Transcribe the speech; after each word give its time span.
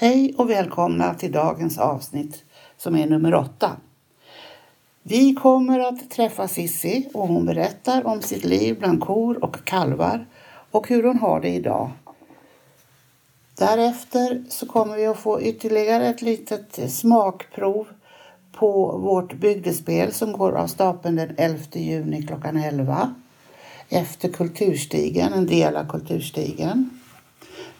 Hej 0.00 0.34
och 0.36 0.50
välkomna 0.50 1.14
till 1.14 1.32
dagens 1.32 1.78
avsnitt 1.78 2.44
som 2.76 2.96
är 2.96 3.06
nummer 3.06 3.34
åtta. 3.34 3.76
Vi 5.02 5.34
kommer 5.34 5.80
att 5.80 6.10
träffa 6.10 6.48
Sissi 6.48 7.08
och 7.14 7.28
hon 7.28 7.46
berättar 7.46 8.06
om 8.06 8.22
sitt 8.22 8.44
liv 8.44 8.78
bland 8.78 9.00
kor 9.00 9.44
och 9.44 9.64
kalvar 9.64 10.26
och 10.70 10.88
hur 10.88 11.02
hon 11.02 11.18
har 11.18 11.40
det 11.40 11.48
idag. 11.48 11.90
Därefter 13.54 14.44
så 14.48 14.66
kommer 14.66 14.96
vi 14.96 15.06
att 15.06 15.18
få 15.18 15.42
ytterligare 15.42 16.06
ett 16.06 16.22
litet 16.22 16.92
smakprov 16.92 17.88
på 18.52 18.98
vårt 18.98 19.34
bygdespel 19.34 20.12
som 20.12 20.32
går 20.32 20.52
av 20.52 20.66
stapeln 20.66 21.16
den 21.16 21.34
11 21.38 21.58
juni 21.72 22.22
klockan 22.22 22.56
11 22.56 23.14
efter 23.88 24.28
Kulturstigen, 24.28 25.32
en 25.32 25.46
del 25.46 25.76
av 25.76 25.88
Kulturstigen. 25.88 26.90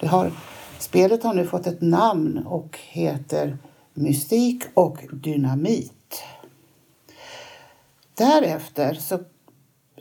Det 0.00 0.06
har, 0.06 0.32
spelet 0.78 1.22
har 1.22 1.34
nu 1.34 1.46
fått 1.46 1.66
ett 1.66 1.80
namn 1.80 2.38
och 2.46 2.78
heter 2.88 3.58
Mystik 3.94 4.62
och 4.74 4.98
dynamit. 5.12 6.22
Därefter 8.14 8.94
så 8.94 9.18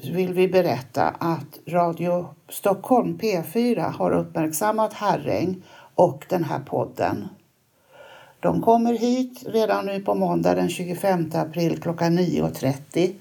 vill 0.04 0.34
vi 0.34 0.48
berätta 0.48 1.04
att 1.04 1.60
Radio 1.68 2.30
Stockholm 2.50 3.18
P4 3.18 3.92
har 3.92 4.12
uppmärksammat 4.12 4.94
Herräng 4.94 5.64
och 5.96 6.26
den 6.30 6.44
här 6.44 6.60
podden. 6.60 7.28
De 8.40 8.62
kommer 8.62 8.94
hit 8.94 9.44
redan 9.46 9.86
nu 9.86 10.00
på 10.00 10.16
måndag 10.16 10.56
den 10.56 10.70
25 10.70 11.32
april 11.34 11.82
klockan 11.82 12.20
9.30. 12.20 13.14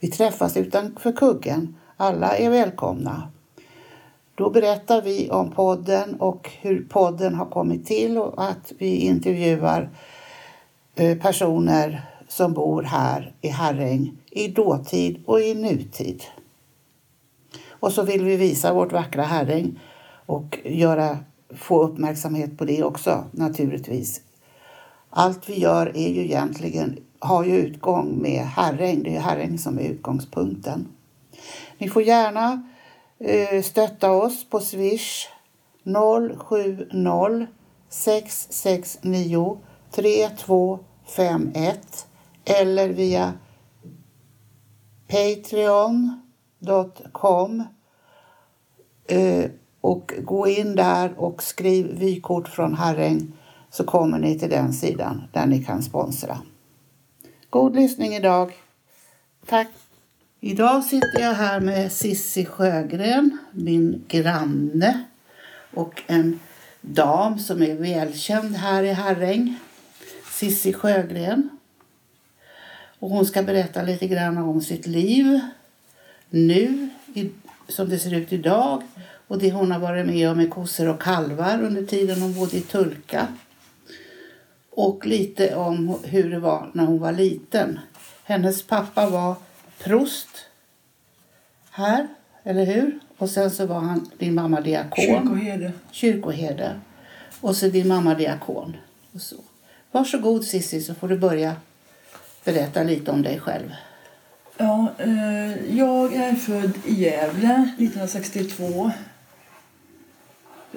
Vi 0.00 0.10
träffas 0.10 0.56
utanför 0.56 1.12
kuggen. 1.12 1.76
Alla 1.96 2.36
är 2.36 2.50
välkomna. 2.50 3.28
Då 4.36 4.50
berättar 4.50 5.02
vi 5.02 5.30
om 5.30 5.50
podden 5.50 6.14
och 6.20 6.50
hur 6.60 6.86
podden 6.88 7.34
har 7.34 7.46
kommit 7.46 7.86
till 7.86 8.18
och 8.18 8.44
att 8.44 8.72
vi 8.78 8.96
intervjuar 8.96 9.90
eh, 10.94 11.18
personer 11.18 12.02
som 12.28 12.52
bor 12.52 12.82
här 12.82 13.34
i 13.40 13.48
Herräng 13.48 14.12
i 14.30 14.48
dåtid 14.48 15.22
och 15.26 15.40
i 15.40 15.54
nutid. 15.54 16.22
Och 17.70 17.92
så 17.92 18.02
vill 18.02 18.24
vi 18.24 18.36
visa 18.36 18.74
vårt 18.74 18.92
vackra 18.92 19.22
Herräng 19.22 19.80
och 20.26 20.58
göra, 20.64 21.18
få 21.54 21.82
uppmärksamhet 21.82 22.58
på 22.58 22.64
det 22.64 22.82
också 22.82 23.24
naturligtvis. 23.30 24.20
Allt 25.10 25.48
vi 25.48 25.60
gör 25.60 25.96
är 25.96 26.08
ju 26.08 26.24
egentligen, 26.24 26.98
har 27.18 27.44
ju 27.44 27.56
utgång 27.56 28.22
med 28.22 28.40
Herräng. 28.40 29.02
Det 29.02 29.16
är 29.16 29.20
Herräng 29.20 29.58
som 29.58 29.78
är 29.78 29.82
utgångspunkten. 29.82 30.88
Ni 31.78 31.88
får 31.88 32.02
gärna 32.02 32.62
Eh, 33.18 33.62
stötta 33.62 34.12
oss 34.12 34.50
på 34.50 34.60
Swish 34.60 35.28
070 36.38 37.46
669 37.88 39.58
3251 39.90 42.06
eller 42.44 42.88
via 42.88 43.32
patreon.com 45.08 47.64
eh, 49.06 49.50
och 49.80 50.14
gå 50.22 50.48
in 50.48 50.76
där 50.76 51.18
och 51.18 51.42
skriv 51.42 51.98
vykort 51.98 52.48
från 52.48 52.74
Herräng 52.74 53.32
så 53.70 53.84
kommer 53.84 54.18
ni 54.18 54.38
till 54.38 54.50
den 54.50 54.72
sidan 54.72 55.22
där 55.32 55.46
ni 55.46 55.64
kan 55.64 55.82
sponsra. 55.82 56.38
God 57.50 57.76
lyssning 57.76 58.14
idag. 58.14 58.52
Tack! 59.46 59.68
Idag 60.46 60.84
sitter 60.84 61.20
jag 61.20 61.34
här 61.34 61.60
med 61.60 61.92
Sissi 61.92 62.44
Sjögren, 62.44 63.38
min 63.52 64.04
granne 64.08 65.04
och 65.74 66.02
en 66.06 66.40
dam 66.80 67.38
som 67.38 67.62
är 67.62 67.74
välkänd 67.74 68.56
här 68.56 68.82
i 68.82 68.92
Herräng. 68.92 69.58
Sissi 70.30 70.72
Sjögren. 70.72 71.48
Och 72.98 73.10
hon 73.10 73.26
ska 73.26 73.42
berätta 73.42 73.82
lite 73.82 74.06
grann 74.06 74.38
om 74.38 74.62
sitt 74.62 74.86
liv 74.86 75.40
nu, 76.30 76.88
som 77.68 77.88
det 77.88 77.98
ser 77.98 78.14
ut 78.14 78.32
idag 78.32 78.82
och 79.28 79.38
det 79.38 79.52
hon 79.52 79.72
har 79.72 79.78
varit 79.78 80.06
med 80.06 80.30
om 80.30 80.36
med 80.36 80.50
kossor 80.50 80.88
och 80.88 81.02
kalvar 81.02 81.62
under 81.62 81.86
tiden 81.86 82.22
hon 82.22 82.34
bodde 82.34 82.56
i 82.56 82.60
Tulka. 82.60 83.26
Och 84.70 85.06
lite 85.06 85.54
om 85.54 85.98
hur 86.04 86.30
det 86.30 86.38
var 86.38 86.70
när 86.72 86.84
hon 86.84 86.98
var 86.98 87.12
liten. 87.12 87.78
Hennes 88.24 88.62
pappa 88.62 89.10
var 89.10 89.36
prost 89.78 90.28
här, 91.70 92.08
eller 92.42 92.64
hur? 92.64 92.98
Och 93.18 93.30
sen 93.30 93.50
så 93.50 93.66
var 93.66 93.80
han 93.80 94.10
din 94.18 94.34
mamma 94.34 94.60
diakon. 94.60 95.04
Kyrkoherde. 95.04 95.72
Kyrkoherde. 95.90 96.80
Och 97.40 97.56
så 97.56 97.68
din 97.68 97.88
mamma 97.88 98.14
diakon. 98.14 98.76
Och 99.12 99.20
så. 99.20 99.36
Varsågod 99.90 100.44
Sissi 100.44 100.80
så 100.80 100.94
får 100.94 101.08
du 101.08 101.18
börja 101.18 101.56
berätta 102.44 102.82
lite 102.82 103.10
om 103.10 103.22
dig 103.22 103.40
själv. 103.40 103.74
Ja, 104.56 104.92
eh, 104.98 105.76
jag 105.78 106.14
är 106.14 106.34
född 106.34 106.72
i 106.86 106.94
Gävle 106.94 107.70
1962. 107.78 108.90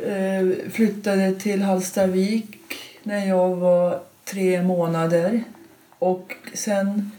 Eh, 0.05 0.71
flyttade 0.71 1.35
till 1.35 1.61
Hallstavik 1.61 2.59
när 3.03 3.25
jag 3.25 3.55
var 3.55 4.01
tre 4.23 4.61
månader. 4.61 5.43
Och 5.99 6.35
sen 6.53 7.11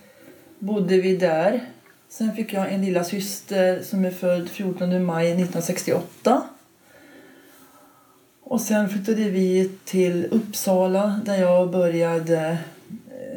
bodde 0.59 0.97
vi 0.97 1.17
där. 1.17 1.61
Sen 2.09 2.37
fick 2.37 2.53
jag 2.53 2.73
en 2.73 2.85
lilla 2.85 3.05
syster 3.05 3.83
som 3.83 4.05
är 4.05 4.11
född 4.11 4.49
14 4.49 5.05
maj 5.05 5.27
1968. 5.27 6.43
Och 8.43 8.61
sen 8.61 8.89
flyttade 8.89 9.25
vi 9.25 9.71
till 9.85 10.27
Uppsala 10.31 11.21
där 11.25 11.37
jag 11.37 11.71
började 11.71 12.59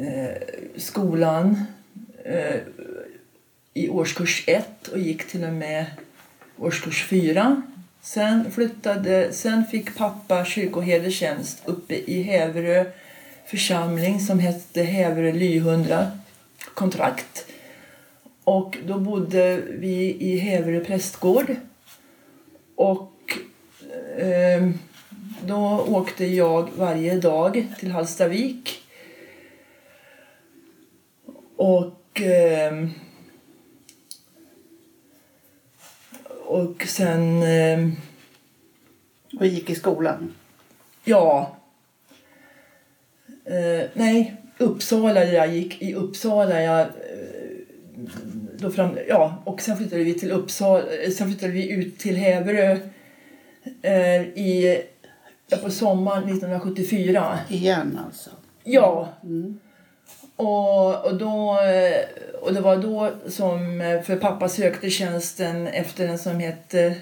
eh, 0.00 0.42
skolan 0.76 1.64
eh, 2.24 2.60
i 3.74 3.88
årskurs 3.88 4.44
1 4.46 4.88
och 4.88 4.98
gick 4.98 5.28
till 5.28 5.44
och 5.44 5.52
med 5.52 5.86
årskurs 6.58 7.04
4. 7.04 7.62
Sen, 8.02 8.50
flyttade, 8.50 9.32
sen 9.32 9.66
fick 9.66 9.96
pappa 9.96 10.44
kyrkoherdetjänst 10.44 11.62
uppe 11.64 11.94
i 11.94 12.22
Häverö 12.22 12.84
församling 13.46 14.20
som 14.20 14.38
hette 14.38 14.82
Häverö 14.82 15.32
Lyhundra 15.32 16.18
kontrakt. 16.74 17.46
Och 18.44 18.78
då 18.86 18.98
bodde 18.98 19.56
vi 19.56 20.16
i 20.20 20.36
Häverö 20.36 20.84
prästgård. 20.84 21.56
Och 22.74 23.38
eh, 24.18 24.70
då 25.46 25.86
åkte 25.88 26.26
jag 26.26 26.68
varje 26.76 27.18
dag 27.18 27.66
till 27.78 27.90
Hallstavik. 27.90 28.82
Och 31.56 32.20
eh, 32.20 32.88
och 36.52 36.82
sen... 36.86 37.42
Eh, 37.42 37.88
och 39.38 39.46
gick 39.46 39.70
i 39.70 39.74
skolan? 39.74 40.34
Ja. 41.04 41.56
Eh, 43.44 43.88
nej, 43.94 44.41
Uppsala. 44.62 45.24
Jag 45.24 45.54
gick 45.54 45.82
i 45.82 45.94
Uppsala. 45.94 46.62
Jag, 46.62 46.80
eh, 46.80 46.86
då 48.58 48.70
fram, 48.70 48.98
ja, 49.08 49.42
och 49.44 49.60
sen 49.60 49.76
flyttade 49.76 50.04
vi 50.04 50.14
till 50.14 50.32
Uppsala. 50.32 50.84
Sen 51.16 51.28
flyttade 51.28 51.52
vi 51.52 51.70
ut 51.70 51.98
till 51.98 52.16
Häverö 52.16 52.78
eh, 53.82 54.22
i, 54.22 54.82
på 55.62 55.70
sommaren 55.70 56.24
1974. 56.24 57.38
Igen 57.48 57.98
alltså? 58.06 58.30
Ja. 58.64 59.08
Mm. 59.22 59.58
Och, 60.36 61.06
och, 61.06 61.14
då, 61.14 61.58
och 62.40 62.54
det 62.54 62.60
var 62.60 62.76
då 62.76 63.10
som, 63.26 63.80
för 64.04 64.16
pappa 64.16 64.48
sökte 64.48 64.90
tjänsten 64.90 65.66
efter 65.66 66.08
en 66.08 66.18
som 66.18 66.40
hette 66.40 66.96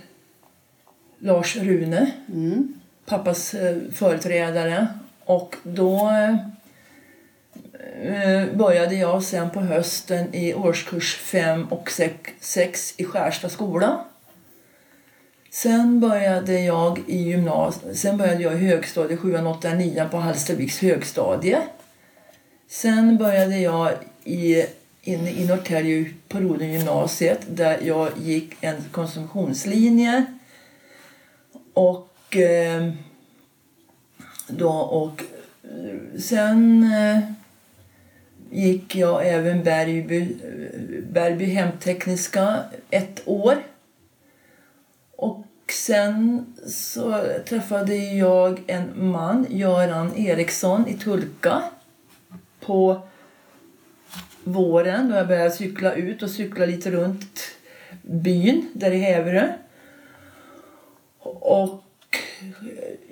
Lars 1.20 1.56
Rune, 1.56 2.10
mm. 2.28 2.81
pappas 3.06 3.54
eh, 3.54 3.76
företrädare. 3.93 4.87
Och 5.25 5.56
då 5.62 6.11
eh, 6.11 6.37
Eh, 8.02 8.55
började 8.55 8.94
jag 8.94 9.23
sen 9.23 9.50
på 9.50 9.61
hösten 9.61 10.35
i 10.35 10.55
årskurs 10.55 11.17
5 11.17 11.67
och 11.67 11.93
6 12.41 12.94
i 12.97 13.05
Skärsta 13.05 13.49
skola. 13.49 14.05
Sen 15.50 16.00
började 16.00 16.61
jag 16.61 16.99
i 17.06 17.17
gymnasiet, 17.17 17.99
sen 17.99 18.17
började 18.17 18.43
jag 18.43 18.52
i 18.52 18.56
högstadiet 18.56 19.20
7, 19.20 19.37
8, 19.47 19.75
9 19.75 20.08
på 20.11 20.17
Hallstaviks 20.17 20.79
högstadie. 20.79 21.58
Sen 22.69 23.19
började 23.19 23.58
jag 23.58 23.93
i, 24.25 24.64
inne 25.02 25.31
i 25.31 25.47
Norrtälje 25.47 26.11
på 26.29 26.38
Roden 26.38 26.73
gymnasiet 26.73 27.41
där 27.49 27.79
jag 27.82 28.08
gick 28.19 28.56
en 28.61 28.76
konsumtionslinje. 28.91 30.25
Och 31.75 32.37
eh, 32.37 32.93
då 34.47 34.70
och 34.70 35.23
eh, 35.62 36.20
sen 36.20 36.93
eh, 36.93 37.39
gick 38.50 38.97
jag 38.97 39.29
även 39.29 39.62
Bergby, 39.62 40.37
Bergby 41.11 41.44
hemtekniska 41.44 42.64
ett 42.91 43.23
år. 43.25 43.56
Och 45.17 45.47
sen 45.73 46.47
så 46.67 47.23
träffade 47.49 47.97
jag 47.97 48.61
en 48.67 49.11
man, 49.11 49.47
Göran 49.50 50.17
Eriksson, 50.17 50.88
i 50.88 50.94
Tulka 50.94 51.62
på 52.61 53.00
våren 54.44 55.08
då 55.08 55.17
jag 55.17 55.29
började 55.29 55.50
cykla 55.50 55.94
ut 55.94 56.23
och 56.23 56.31
cykla 56.31 56.67
lite 56.67 56.91
runt 56.91 57.41
byn 58.02 58.70
där 58.73 58.91
i 58.91 58.99
Häverö. 58.99 59.52
Och 61.19 61.85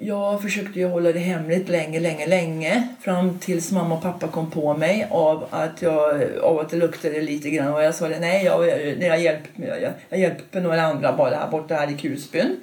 jag 0.00 0.42
försökte 0.42 0.78
ju 0.78 0.88
hålla 0.88 1.12
det 1.12 1.18
hemligt 1.18 1.68
länge, 1.68 2.00
länge, 2.00 2.26
länge 2.26 2.88
fram 3.00 3.38
tills 3.38 3.72
mamma 3.72 3.94
och 3.94 4.02
pappa 4.02 4.28
kom 4.28 4.50
på 4.50 4.74
mig 4.74 5.08
av 5.10 5.46
att, 5.50 5.82
jag, 5.82 6.22
av 6.42 6.58
att 6.58 6.70
det 6.70 6.76
luktade 6.76 7.20
lite 7.20 7.50
grann. 7.50 7.74
Och 7.74 7.82
jag 7.82 7.94
sa 7.94 8.08
det, 8.08 8.20
nej, 8.20 8.44
jag, 8.44 8.68
jag, 9.00 9.20
hjälper, 9.20 9.80
jag, 9.82 9.92
jag 10.08 10.20
hjälper 10.20 10.60
några 10.60 10.82
andra 10.82 11.16
bara 11.16 11.36
här 11.36 11.50
borta 11.50 11.74
här 11.74 11.90
i 11.90 11.94
Kusbyn. 11.94 12.56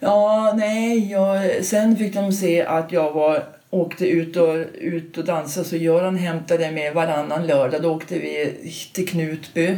Ja, 0.00 0.52
nej, 0.56 1.10
jag, 1.10 1.64
sen 1.64 1.96
fick 1.96 2.14
de 2.14 2.32
se 2.32 2.62
att 2.62 2.92
jag 2.92 3.12
var, 3.12 3.44
åkte 3.70 4.08
ut 4.08 4.36
och, 4.36 4.56
ut 4.74 5.18
och 5.18 5.24
dansade 5.24 5.66
så 5.66 5.76
Göran 5.76 6.16
hämtade 6.16 6.70
mig 6.70 6.94
varannan 6.94 7.46
lördag. 7.46 7.82
Då 7.82 7.94
åkte 7.94 8.18
vi 8.18 8.56
till 8.92 9.08
Knutby 9.08 9.76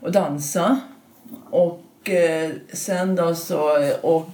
och 0.00 0.12
dansa. 0.12 0.80
Och 1.50 2.10
eh, 2.10 2.50
sen 2.72 3.16
då 3.16 3.34
så, 3.34 3.92
och 4.02 4.30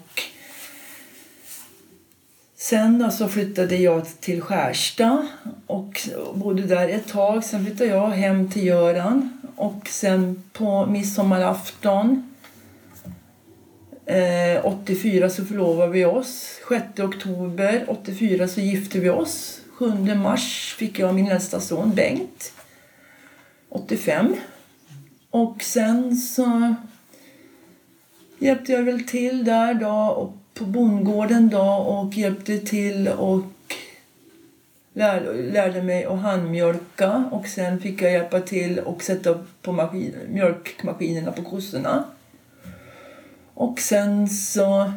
Sen 2.60 3.12
så 3.12 3.28
flyttade 3.28 3.76
jag 3.76 4.20
till 4.20 4.40
Skärsta 4.40 5.28
och 5.66 6.00
bodde 6.34 6.62
där 6.62 6.88
ett 6.88 7.08
tag. 7.08 7.44
Sen 7.44 7.64
flyttade 7.64 7.90
jag 7.90 8.08
hem 8.08 8.50
till 8.50 8.64
Göran 8.64 9.40
och 9.56 9.88
sen 9.88 10.42
på 10.52 10.86
midsommarafton 10.86 12.34
eh, 14.06 14.66
84 14.66 15.30
så 15.30 15.44
förlovade 15.44 15.92
vi 15.92 16.04
oss. 16.04 16.60
6 16.68 17.00
oktober 17.00 17.84
84 17.88 18.48
så 18.48 18.60
gifte 18.60 19.00
vi 19.00 19.10
oss. 19.10 19.60
7 19.72 20.14
mars 20.14 20.74
fick 20.78 20.98
jag 20.98 21.14
min 21.14 21.28
äldsta 21.28 21.60
son 21.60 21.94
Bengt. 21.94 22.52
85. 23.68 24.36
Och 25.30 25.62
sen 25.62 26.16
så 26.16 26.74
hjälpte 28.38 28.72
jag 28.72 28.82
väl 28.82 29.04
till 29.04 29.44
där 29.44 29.74
då 29.74 30.14
och 30.16 30.39
på 30.60 30.66
bondgården 30.66 31.48
då 31.48 31.62
och 31.62 32.14
hjälpte 32.14 32.58
till 32.58 33.08
och 33.08 33.42
lärde, 34.92 35.32
lärde 35.32 35.82
mig 35.82 36.04
att 36.04 36.20
handmjölka 36.20 37.24
och 37.30 37.46
sen 37.46 37.80
fick 37.80 38.02
jag 38.02 38.12
hjälpa 38.12 38.40
till 38.40 38.78
och 38.78 39.02
sätta 39.02 39.44
på 39.62 39.72
maskin, 39.72 40.14
mjölkmaskinerna 40.28 41.32
på 41.32 41.42
kossorna. 41.42 42.04
Och 43.54 43.80
sen 43.80 44.28
så 44.28 44.92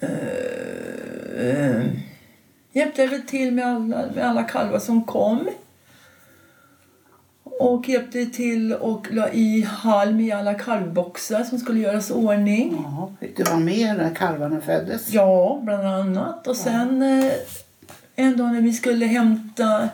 äh, 0.00 1.86
hjälpte 2.72 3.02
jag 3.02 3.08
väl 3.08 3.22
till 3.22 3.52
med 3.52 3.66
alla, 3.66 4.04
med 4.14 4.26
alla 4.26 4.42
kalvar 4.42 4.78
som 4.78 5.04
kom. 5.04 5.48
Och 7.58 7.88
hjälpte 7.88 8.26
till 8.26 8.72
och 8.72 9.06
la 9.10 9.30
i 9.30 9.62
halm 9.62 10.20
i 10.20 10.32
alla 10.32 10.54
kalvboxar 10.54 11.44
som 11.44 11.58
skulle 11.58 11.80
göras 11.80 12.10
ordning. 12.10 12.84
Ja, 12.84 13.10
fick 13.20 13.36
du 13.36 13.42
vara 13.42 13.58
med 13.58 13.96
när 13.96 14.14
kalvarna 14.14 14.60
föddes? 14.60 15.12
Ja, 15.12 15.60
bland 15.62 15.86
annat. 15.86 16.46
Och 16.46 16.56
sen 16.56 17.02
eh, 17.02 17.32
en 18.16 18.36
dag 18.36 18.52
när 18.52 18.60
vi 18.60 18.72
skulle 18.72 19.06
hämta 19.06 19.88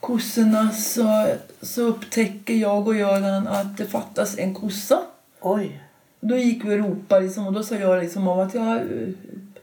kossorna 0.00 0.70
så, 0.70 1.26
så 1.62 1.82
upptäcker 1.82 2.54
jag 2.54 2.88
och 2.88 2.96
Göran 2.96 3.48
att 3.48 3.76
det 3.76 3.86
fattas 3.86 4.38
en 4.38 4.54
kossa. 4.54 4.98
Oj. 5.40 5.80
Då 6.20 6.36
gick 6.36 6.64
vi 6.64 6.74
och 6.74 6.78
ropade 6.78 7.20
liksom, 7.20 7.46
och 7.46 7.52
då 7.52 7.62
sa 7.62 7.74
jag 7.74 8.02
liksom 8.02 8.28
att 8.28 8.54
ja, 8.54 8.80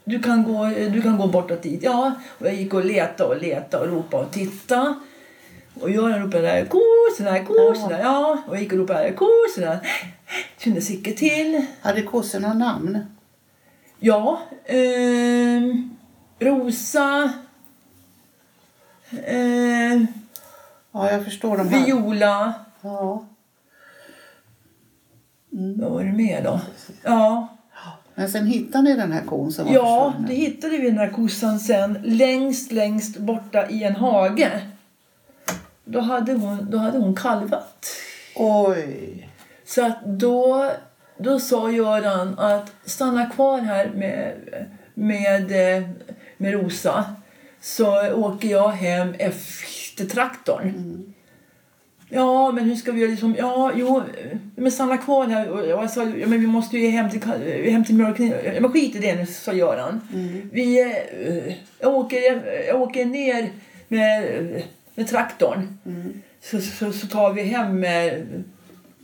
du, 0.04 0.22
kan 0.22 0.44
gå, 0.44 0.64
du 0.92 1.02
kan 1.02 1.18
gå 1.18 1.26
bortåt 1.26 1.62
dit. 1.62 1.82
Ja, 1.82 2.12
och 2.38 2.46
jag 2.46 2.54
gick 2.54 2.74
och 2.74 2.84
letade 2.84 3.34
och 3.34 3.42
letade 3.42 3.84
och 3.84 3.90
ropade 3.90 4.24
och 4.24 4.30
tittade. 4.30 4.94
Och 5.80 5.90
Göran 5.90 6.22
ropade 6.22 6.42
där, 6.42 6.64
kossorna, 6.66 7.44
kossorna. 7.44 8.00
Ja, 8.00 8.38
och 8.46 8.54
jag 8.56 8.62
gick 8.62 8.72
och 8.72 8.78
ropade 8.78 9.12
kossorna. 9.12 9.80
Kändes 10.58 10.90
icke 10.90 11.12
till. 11.12 11.66
Hade 11.80 12.02
kossorna 12.02 12.54
namn? 12.54 12.98
Ja. 13.98 14.40
Eh, 14.64 15.62
Rosa. 16.38 17.32
Eh, 19.26 20.00
Ja, 20.92 21.10
jag 21.10 21.24
förstår 21.24 21.56
de 21.58 21.68
här. 21.68 21.86
Viola. 21.86 22.54
Ja. 22.80 23.24
Vad 25.50 25.90
var 25.90 26.04
det 26.04 26.12
mer 26.12 26.42
då? 26.44 26.60
Ja. 27.02 27.48
Men 28.14 28.28
sen 28.30 28.46
hittade 28.46 28.84
ni 28.84 28.96
den 28.96 29.12
här 29.12 29.24
kon 29.24 29.52
som 29.52 29.66
var 29.66 29.72
Ja, 29.74 30.14
det 30.28 30.34
hittade 30.34 30.76
vi 30.78 30.90
den 30.90 30.98
här 30.98 31.10
kossan 31.10 31.60
sen 31.60 31.98
längst, 32.04 32.72
längst 32.72 33.16
borta 33.18 33.68
i 33.68 33.84
en 33.84 33.96
hage. 33.96 34.60
Då 35.92 36.00
hade 36.00 36.32
hon, 36.32 36.70
då 36.70 36.78
hade 36.78 36.98
hon 36.98 37.14
kalvat. 37.16 37.86
Oj. 38.36 39.28
Så 39.64 39.86
att 39.86 40.04
då, 40.04 40.70
då 41.18 41.40
sa 41.40 41.70
Göran 41.70 42.38
att 42.38 42.72
stanna 42.84 43.26
kvar 43.26 43.58
här 43.60 43.90
med, 43.94 44.34
med, 44.94 45.76
eh, 45.76 45.88
med 46.36 46.52
Rosa 46.52 47.04
så 47.60 48.12
åker 48.12 48.48
jag 48.48 48.68
hem 48.68 49.14
efter 49.18 50.04
traktorn. 50.04 51.04
Ja, 52.08 52.52
men 52.52 52.64
hur 52.64 52.76
ska 52.76 52.92
vi 52.92 53.00
göra? 53.00 53.10
Liksom, 53.10 53.34
ja, 53.38 53.72
jo, 53.74 54.02
men 54.56 54.72
stanna 54.72 54.98
kvar 54.98 55.26
här. 55.26 55.48
Och 55.48 55.66
jag 55.66 55.90
sa, 55.90 56.02
ja, 56.02 56.26
men 56.26 56.40
vi 56.40 56.46
måste 56.46 56.78
ju 56.78 56.88
hem 56.88 57.10
till, 57.10 57.22
hem 57.72 57.84
till 57.84 57.94
mjölkningen. 57.94 58.38
Ja, 58.44 58.60
men 58.60 58.72
skit 58.72 58.96
i 58.96 58.98
det 58.98 59.14
nu, 59.14 59.26
sa 59.26 59.52
Göran. 59.52 60.00
Vi, 60.52 60.80
eh, 60.80 61.54
jag, 61.78 61.94
åker, 61.94 62.42
jag 62.66 62.80
åker 62.80 63.04
ner 63.04 63.50
med, 63.88 64.22
med 64.94 65.08
traktorn. 65.08 65.78
Så, 66.42 66.60
så, 66.60 66.92
så 66.92 67.06
tar 67.06 67.32
vi 67.32 67.42
hem 67.42 67.80
med 67.80 68.26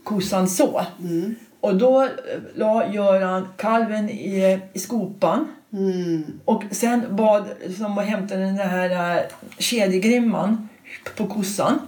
kossan 0.03 0.47
så. 0.47 0.85
Och 1.59 1.75
då 1.75 2.03
eh, 2.03 2.09
la 2.55 2.93
Göran 2.93 3.47
kalven 3.57 4.09
i, 4.09 4.59
i 4.73 4.79
skopan. 4.79 5.47
Mm. 5.73 6.39
Och 6.45 6.63
sen 6.71 7.15
bad 7.15 7.45
som 7.77 7.97
att 7.97 8.05
hämta 8.05 8.35
den 8.35 8.57
här 8.57 9.17
äh, 9.17 9.23
kedjegrimman 9.57 10.69
på 11.15 11.27
kossan 11.27 11.79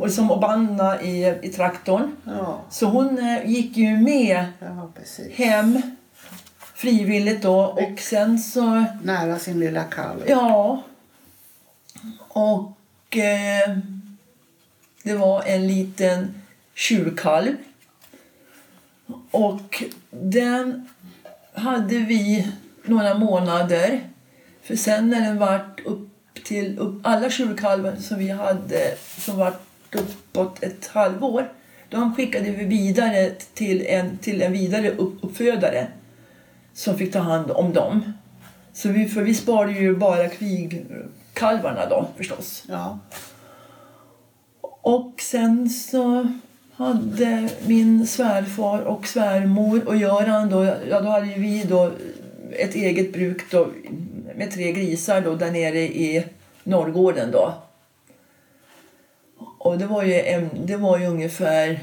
och 0.00 0.06
liksom 0.06 0.30
och 0.30 1.04
i, 1.04 1.34
i 1.42 1.48
traktorn. 1.48 2.16
Ja. 2.24 2.60
Så 2.70 2.86
hon 2.86 3.18
äh, 3.18 3.50
gick 3.50 3.76
ju 3.76 3.96
med 3.96 4.44
ja, 4.58 4.90
hem 5.34 5.82
frivilligt 6.74 7.42
då 7.42 7.60
och 7.60 7.98
sen 7.98 8.38
så, 8.38 8.84
Nära 9.02 9.38
sin 9.38 9.60
lilla 9.60 9.84
kalv. 9.84 10.20
ja. 10.26 10.82
Och 12.28 12.72
eh, 13.18 13.76
det 15.02 15.14
var 15.14 15.42
en 15.46 15.66
liten 15.66 16.34
tjurkalv. 16.74 17.56
Och 19.30 19.82
den 20.10 20.88
hade 21.54 21.98
vi 21.98 22.52
några 22.84 23.18
månader. 23.18 24.00
För 24.62 24.76
sen 24.76 25.10
när 25.10 25.20
den 25.20 25.38
vart 25.38 25.80
upp 25.80 26.08
till 26.44 26.78
upp, 26.78 27.00
alla 27.02 27.30
tjurkalvar 27.30 27.96
som 27.96 28.18
vi 28.18 28.28
hade 28.28 28.94
som 29.18 29.36
vart 29.36 29.62
uppåt 29.94 30.62
ett 30.62 30.86
halvår. 30.86 31.52
De 31.88 32.14
skickade 32.14 32.50
vi 32.50 32.64
vidare 32.64 33.30
till 33.54 33.86
en, 33.86 34.18
till 34.18 34.42
en 34.42 34.52
vidare 34.52 34.90
upp, 34.90 35.24
uppfödare 35.24 35.86
som 36.74 36.98
fick 36.98 37.12
ta 37.12 37.18
hand 37.18 37.50
om 37.50 37.72
dem. 37.72 38.12
Så 38.72 38.88
vi, 38.88 39.08
för 39.08 39.22
vi 39.22 39.34
sparade 39.34 39.72
ju 39.72 39.96
bara 39.96 40.28
kvig 40.28 40.86
kvigkalvarna 41.42 41.86
då 41.86 42.08
förstås. 42.16 42.64
Ja. 42.68 42.98
Och 44.60 45.20
sen 45.20 45.70
så 45.70 46.28
hade 46.74 47.48
min 47.66 48.06
svärfar 48.06 48.80
och 48.80 49.06
svärmor 49.06 49.88
och 49.88 49.96
Göran 49.96 50.50
då, 50.50 50.64
ja 50.64 51.00
då 51.00 51.08
hade 51.08 51.26
vi 51.26 51.64
då 51.68 51.90
ett 52.52 52.74
eget 52.74 53.12
bruk 53.12 53.50
då 53.50 53.68
med 54.34 54.50
tre 54.50 54.72
grisar 54.72 55.20
då 55.20 55.34
där 55.34 55.50
nere 55.50 55.78
i 55.78 56.24
Norrgården 56.64 57.30
då. 57.30 57.54
Och 59.58 59.78
det 59.78 59.86
var 59.86 60.02
ju, 60.02 60.20
en, 60.20 60.50
det 60.66 60.76
var 60.76 60.98
ju 60.98 61.06
ungefär 61.06 61.80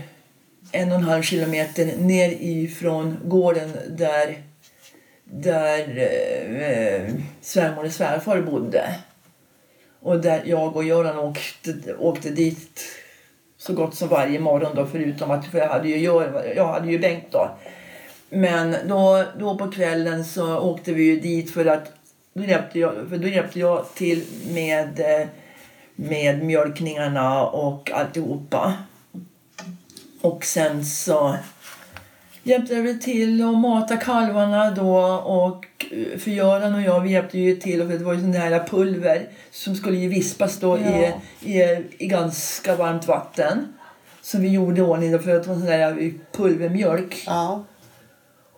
en 0.71 0.91
och 0.91 0.97
en 0.97 1.03
halv 1.03 1.21
kilometer 1.21 1.97
ner 1.97 2.29
ifrån 2.39 3.17
gården 3.23 3.71
där, 3.89 4.37
där 5.23 5.97
eh, 6.59 7.13
svärmor 7.41 7.85
och 7.85 7.91
svärfar 7.91 8.41
bodde. 8.41 8.95
Och 10.01 10.19
där 10.19 10.41
jag 10.45 10.75
och 10.75 10.83
Göran 10.83 11.19
åkte, 11.19 11.95
åkte 11.99 12.29
dit 12.29 12.81
så 13.57 13.73
gott 13.73 13.95
som 13.95 14.07
varje 14.07 14.39
morgon 14.39 14.75
då 14.75 14.85
förutom 14.85 15.31
att 15.31 15.45
för 15.47 15.57
jag 15.57 15.69
hade 15.69 15.87
ju, 15.89 15.97
Gör- 15.97 16.53
jag 16.55 16.67
hade 16.67 16.91
ju 16.91 16.99
Bengt 16.99 17.25
då. 17.31 17.49
Men 18.29 18.75
då, 18.87 19.23
då 19.39 19.57
på 19.57 19.71
kvällen 19.71 20.25
så 20.25 20.59
åkte 20.59 20.93
vi 20.93 21.03
ju 21.03 21.19
dit 21.19 21.51
för 21.53 21.65
att 21.65 21.91
då 22.33 22.43
hjälpte 22.43 22.79
jag, 22.79 22.93
för 23.09 23.17
då 23.17 23.27
hjälpte 23.27 23.59
jag 23.59 23.93
till 23.95 24.23
med, 24.53 25.01
med 25.95 26.43
mjölkningarna 26.43 27.45
och 27.47 27.91
alltihopa. 27.91 28.73
Och 30.21 30.45
sen 30.45 30.85
så 30.85 31.35
hjälpte 32.49 32.81
vi 32.81 32.99
till 32.99 33.43
att 33.43 33.57
mata 33.57 33.97
kalvarna 33.97 34.71
då 34.71 34.97
och 35.25 35.65
eh, 35.91 36.19
för 36.19 36.31
Göran 36.31 36.75
och 36.75 36.81
jag 36.81 37.01
vi 37.01 37.11
hjälpte 37.11 37.37
ju 37.37 37.55
till 37.55 37.87
för 37.87 37.97
det 37.97 38.03
var 38.03 38.13
ju 38.13 38.19
sån 38.19 38.33
här 38.33 38.67
pulver 38.67 39.29
som 39.51 39.75
skulle 39.75 39.97
ju 39.97 40.09
vispas 40.09 40.59
då 40.59 40.77
i, 40.77 41.13
i, 41.41 41.85
i 41.97 42.07
ganska 42.07 42.75
varmt 42.75 43.07
vatten. 43.07 43.73
Som 44.21 44.41
vi 44.41 44.49
gjorde 44.49 44.81
i 44.81 44.83
ordning 44.83 45.11
då 45.11 45.19
för 45.19 45.35
att 45.35 45.43
det 45.43 45.49
var 45.49 45.55
sån 45.55 45.65
där 45.65 46.13
pulvermjölk. 46.31 47.23
Ja. 47.25 47.63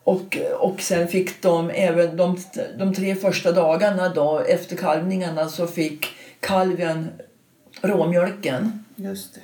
Och, 0.03 0.37
och 0.59 0.81
sen 0.81 1.07
fick 1.07 1.41
de 1.41 1.69
även 1.69 2.17
de, 2.17 2.37
de 2.79 2.93
tre 2.93 3.15
första 3.15 3.51
dagarna 3.51 4.09
då 4.09 4.39
efter 4.39 4.75
kalvningarna 4.75 5.49
så 5.49 5.67
fick 5.67 6.07
kalven 6.39 7.07
råmjölken. 7.81 8.85
Just 8.95 9.35
det. 9.35 9.41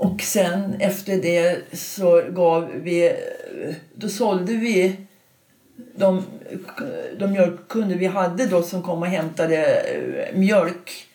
Och 0.00 0.22
sen 0.22 0.74
efter 0.78 1.16
det 1.16 1.58
så 1.72 2.22
gav 2.30 2.70
vi, 2.74 3.12
då 3.94 4.08
sålde 4.08 4.52
vi 4.52 4.96
de, 5.94 6.24
de 7.18 7.32
mjölkkunder 7.32 7.96
vi 7.96 8.06
hade 8.06 8.46
då 8.46 8.62
som 8.62 8.82
kom 8.82 9.02
och 9.02 9.08
hämtade 9.08 9.80
eh, 9.80 10.38
mjölk 10.38 11.06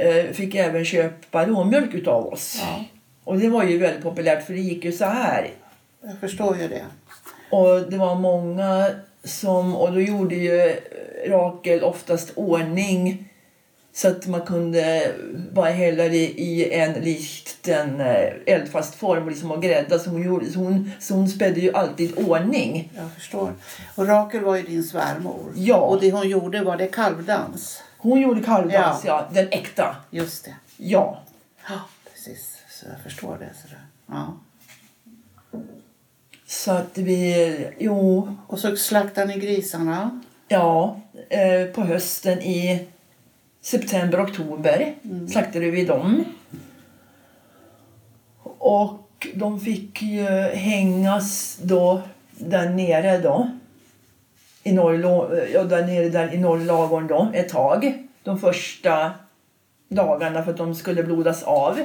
eh, 0.00 0.24
fick 0.32 0.54
även 0.54 0.84
köpa 0.84 1.46
råmjölk 1.46 1.94
utav 1.94 2.26
oss. 2.26 2.58
Ja. 2.60 2.84
Och 3.24 3.38
det 3.38 3.48
var 3.48 3.64
ju 3.64 3.78
väldigt 3.78 4.02
populärt 4.02 4.46
för 4.46 4.52
det 4.52 4.60
gick 4.60 4.84
ju 4.84 4.92
så 4.92 5.04
här. 5.04 5.50
Jag 6.02 6.20
förstår 6.20 6.56
ju 6.56 6.68
det. 6.68 6.84
Och 7.50 7.90
det 7.90 7.96
var 7.96 8.14
många 8.14 8.90
som, 9.24 9.76
och 9.76 9.92
då 9.92 10.00
gjorde 10.00 10.34
ju 10.34 10.76
Rakel 11.26 11.82
oftast 11.82 12.32
ordning 12.34 13.28
så 13.92 14.08
att 14.08 14.26
man 14.26 14.40
kunde 14.40 15.12
bara 15.52 15.70
hälla 15.70 16.02
det 16.08 16.28
i 16.40 16.74
en 16.74 16.92
likt 16.92 17.68
en 17.68 18.00
eh, 18.00 18.32
eldfast 18.46 18.94
form 18.94 19.22
och 19.24 19.30
liksom 19.30 19.50
och 19.50 19.62
grädda. 19.62 19.98
Så 19.98 20.10
hon, 20.10 20.22
gjorde, 20.22 20.50
så 20.50 20.58
hon, 20.58 20.90
så 21.00 21.14
hon 21.14 21.28
spädde 21.28 21.60
ju 21.60 21.72
alltid 21.74 22.18
ordning. 22.28 22.92
Jag 22.96 23.12
förstår. 23.12 23.52
Och 23.94 24.06
Rakel 24.06 24.44
var 24.44 24.56
ju 24.56 24.62
din 24.62 24.82
svärmor. 24.84 25.52
Ja. 25.54 25.76
Och 25.76 26.00
det 26.00 26.10
hon 26.12 26.28
gjorde 26.28 26.62
var 26.62 26.76
det 26.76 26.86
kalvdans. 26.88 27.82
Hon 27.98 28.20
gjorde 28.20 28.42
kalvdans, 28.42 29.04
Ja. 29.04 29.28
ja. 29.30 29.34
Den 29.34 29.48
äkta. 29.50 29.96
Just 30.10 30.44
det. 30.44 30.54
Ja. 30.76 31.20
Ja, 31.68 31.80
precis. 32.12 32.56
Så 32.70 32.86
jag 32.86 33.00
förstår 33.02 33.38
det. 33.38 33.50
Sådär. 33.62 33.82
Ja. 34.06 34.36
Så 36.46 36.70
att 36.72 36.98
vi, 36.98 37.66
jo, 37.78 38.36
Och 38.46 38.58
så 38.58 38.76
slaktade 38.76 39.26
ni 39.26 39.38
grisarna. 39.40 40.20
ja, 40.48 41.00
eh, 41.28 41.64
på 41.74 41.80
hösten 41.82 42.42
i 42.42 42.86
september, 43.60 44.24
oktober 44.24 44.94
slaktade 45.30 45.70
vi 45.70 45.84
dem. 45.84 46.24
Och 48.42 49.26
de 49.34 49.60
fick 49.60 50.02
ju 50.02 50.26
hängas 50.54 51.58
då 51.62 52.02
där 52.30 52.70
nere 52.70 53.18
då. 53.18 53.50
I 54.62 54.72
norr, 54.72 55.48
ja, 55.52 55.64
där 55.64 55.86
nere 55.86 56.08
där 56.08 56.34
i 56.34 56.38
norrlagorn 56.38 57.06
då, 57.06 57.30
ett 57.34 57.48
tag. 57.48 58.08
De 58.22 58.38
första 58.38 59.12
dagarna 59.88 60.42
för 60.42 60.50
att 60.50 60.56
de 60.56 60.74
skulle 60.74 61.02
blodas 61.02 61.42
av. 61.42 61.78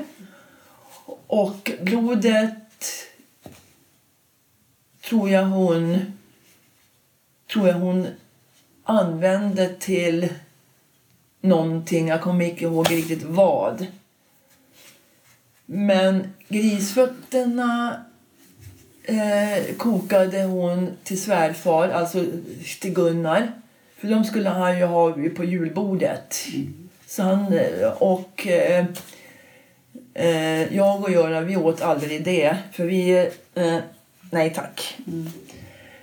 Och 1.27 1.71
blodet 1.81 2.53
tror 5.09 5.29
jag 5.29 5.45
hon 5.45 5.99
tror 7.53 7.67
jag 7.67 7.75
hon 7.75 8.07
använde 8.83 9.69
till 9.69 10.29
någonting. 11.43 12.07
Jag 12.07 12.21
kommer 12.21 12.45
inte 12.45 12.63
ihåg 12.63 12.91
riktigt 12.91 13.23
vad. 13.23 13.85
Men 15.65 16.33
grisfötterna 16.47 18.03
eh, 19.03 19.75
kokade 19.77 20.43
hon 20.43 20.89
till 21.03 21.21
svärfar, 21.21 21.89
alltså 21.89 22.25
till 22.81 22.93
Gunnar. 22.93 23.51
För 23.97 24.07
de 24.07 24.23
skulle 24.23 24.49
han 24.49 24.77
ju 24.77 24.85
ha 24.85 25.13
på 25.35 25.43
julbordet. 25.43 26.47
Så 27.07 27.23
han, 27.23 27.53
eh, 27.53 27.87
och 27.87 28.47
eh, 28.47 28.85
eh, 30.13 30.75
jag 30.75 31.03
och 31.03 31.11
Göran, 31.11 31.45
vi 31.45 31.55
åt 31.55 31.81
aldrig 31.81 32.23
det. 32.23 32.57
För 32.71 32.85
vi, 32.85 33.29
eh, 33.55 33.77
nej 34.31 34.53
tack. 34.53 34.97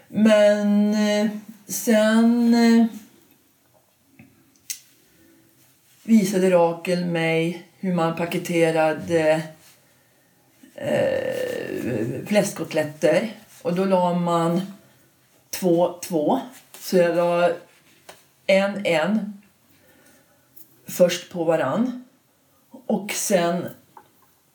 Men 0.08 0.94
eh, 0.94 1.30
sen 1.66 2.54
eh, 2.54 2.86
visade 6.10 6.50
Rakel 6.50 7.04
mig 7.04 7.66
hur 7.78 7.94
man 7.94 8.16
paketerade 8.16 9.42
eh, 10.74 12.26
fläskkotletter. 12.26 13.32
Och 13.62 13.74
då 13.74 13.84
la 13.84 14.14
man 14.14 14.60
två, 15.50 15.98
två. 16.02 16.40
Så 16.78 16.96
jag 16.96 17.16
la 17.16 17.50
en, 18.46 18.86
en 18.86 19.42
först 20.86 21.32
på 21.32 21.44
varann. 21.44 22.04
Och 22.86 23.12
sen 23.12 23.66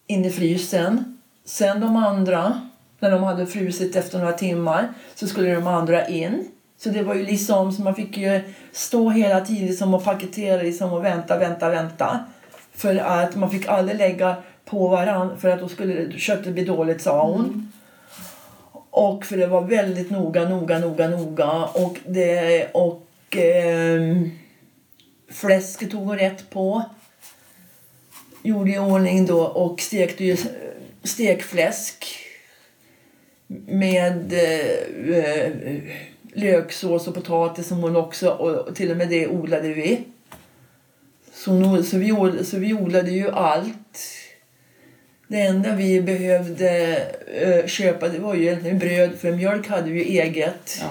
in 0.07 0.25
i 0.25 0.31
frysen. 0.31 1.21
Sen 1.45 1.79
de 1.79 1.95
andra, 1.95 2.69
när 2.99 3.11
de 3.11 3.23
hade 3.23 3.47
frusit 3.47 3.95
efter 3.95 4.19
några 4.19 4.33
timmar, 4.33 4.93
så 5.15 5.27
skulle 5.27 5.55
de 5.55 5.67
andra 5.67 6.07
in. 6.07 6.51
Så 6.77 6.89
det 6.89 7.03
var 7.03 7.15
ju 7.15 7.25
liksom, 7.25 7.71
så 7.71 7.81
man 7.81 7.95
fick 7.95 8.17
ju 8.17 8.41
stå 8.71 9.09
hela 9.09 9.41
tiden 9.41 9.67
liksom 9.67 9.93
och 9.93 10.03
paketera 10.03 10.61
liksom 10.61 10.93
och 10.93 11.03
vänta, 11.03 11.37
vänta, 11.37 11.69
vänta. 11.69 12.19
För 12.73 12.95
att 12.95 13.35
man 13.35 13.51
fick 13.51 13.67
aldrig 13.67 13.97
lägga 13.97 14.35
på 14.65 14.87
varann 14.87 15.37
för 15.39 15.49
att 15.49 15.59
då 15.59 15.67
skulle 15.67 16.11
köttet 16.11 16.53
bli 16.53 16.65
dåligt 16.65 17.01
sa 17.01 17.27
hon. 17.27 17.71
Och 18.89 19.25
för 19.25 19.37
det 19.37 19.47
var 19.47 19.61
väldigt 19.61 20.11
noga, 20.11 20.49
noga, 20.49 20.79
noga, 20.79 21.07
noga. 21.07 21.63
Och, 21.63 21.97
det, 22.05 22.67
och 22.71 23.07
ehm, 23.31 24.31
fläsket 25.31 25.91
tog 25.91 26.05
hon 26.05 26.17
rätt 26.17 26.49
på. 26.49 26.83
Gjorde 28.43 28.71
i 28.71 28.79
ordning 28.79 29.25
då 29.25 29.41
och 29.41 29.81
stekte 29.81 30.23
ju 30.23 30.37
stekfläsk 31.03 32.05
med 33.67 34.33
eh, 34.33 35.17
eh, 35.17 35.51
löksås 36.35 37.07
och 37.07 37.13
potatis 37.13 37.67
som 37.67 37.77
hon 37.77 37.95
också, 37.95 38.29
och 38.29 38.75
till 38.75 38.91
och 38.91 38.97
med 38.97 39.09
det 39.09 39.27
odlade 39.27 39.73
vi. 39.73 40.03
Så, 41.33 41.53
nu, 41.53 41.83
så, 41.83 41.97
vi, 41.97 42.43
så 42.45 42.57
vi 42.57 42.73
odlade 42.73 43.11
ju 43.11 43.31
allt. 43.31 43.99
Det 45.27 45.41
enda 45.41 45.75
vi 45.75 46.01
behövde 46.01 46.95
eh, 47.27 47.67
köpa 47.67 48.07
det 48.09 48.19
var 48.19 48.33
ju 48.35 48.41
egentligen 48.41 48.79
bröd, 48.79 49.15
för 49.19 49.31
mjölk 49.31 49.67
hade 49.67 49.91
vi 49.91 49.99
ju 50.13 50.21
eget. 50.21 50.77
Ja, 50.81 50.89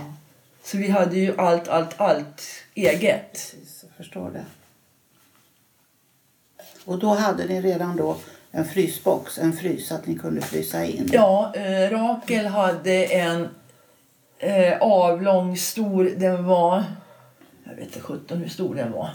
Så 0.64 0.78
vi 0.78 0.88
hade 0.88 1.16
ju 1.18 1.34
allt, 1.36 1.68
allt, 1.68 2.00
allt 2.00 2.42
eget. 2.74 3.32
precis. 3.32 3.84
Jag 3.88 3.96
förstår 3.96 4.30
det. 4.30 4.44
Och 6.84 6.98
då 6.98 7.08
hade 7.14 7.44
ni 7.46 7.60
redan 7.60 7.96
då 7.96 8.16
en 8.50 8.64
frysbox, 8.64 9.38
en 9.38 9.52
frys 9.52 9.92
att 9.92 10.06
ni 10.06 10.18
kunde 10.18 10.40
frysa 10.40 10.84
in. 10.84 11.10
Ja, 11.12 11.52
eh, 11.56 11.90
Rakel 11.90 12.46
hade 12.46 13.04
en 13.04 13.48
eh, 14.38 14.78
avlång, 14.80 15.56
stor, 15.56 16.10
den 16.16 16.44
var... 16.44 16.84
Jag 17.64 17.74
vet 17.74 17.84
inte 17.84 18.00
sjutton 18.00 18.38
hur 18.38 18.48
stor 18.48 18.74
den 18.74 18.92
var. 18.92 19.10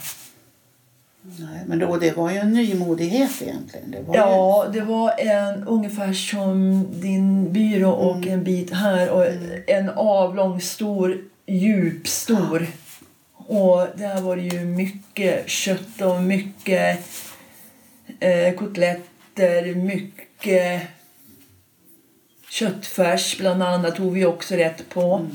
Nej, 1.22 1.64
men 1.68 1.80
då, 1.80 1.98
det 1.98 2.18
var 2.18 2.32
ju 2.32 2.38
en 2.38 2.54
nymodighet 2.54 3.42
egentligen. 3.42 3.92
Det 3.92 4.02
var 4.02 4.14
ju, 4.16 4.20
Ja, 4.20 4.66
det 4.74 4.82
var 4.82 5.14
en 5.18 5.68
ungefär 5.68 6.14
som 6.14 6.86
din 7.02 7.54
byrå 7.54 7.92
och 7.92 8.28
en 8.28 8.44
bit 8.44 8.74
här 8.74 9.10
och 9.10 9.26
en 9.68 9.90
avlång, 9.90 10.62
stor, 10.62 11.22
djup, 11.46 12.08
stor. 12.08 12.68
Och 13.34 13.88
där 13.96 14.22
var 14.22 14.36
det 14.36 14.42
ju 14.42 14.66
mycket 14.66 15.50
kött 15.50 16.02
och 16.02 16.22
mycket 16.22 17.00
eh, 18.20 18.54
kotletter, 18.54 19.76
mycket 19.76 20.82
köttfärs 22.50 23.38
bland 23.38 23.63
annat 23.63 23.96
tog 23.96 24.13
vi 24.13 24.25
också 24.25 24.56
rätt 24.56 24.89
på. 24.89 25.27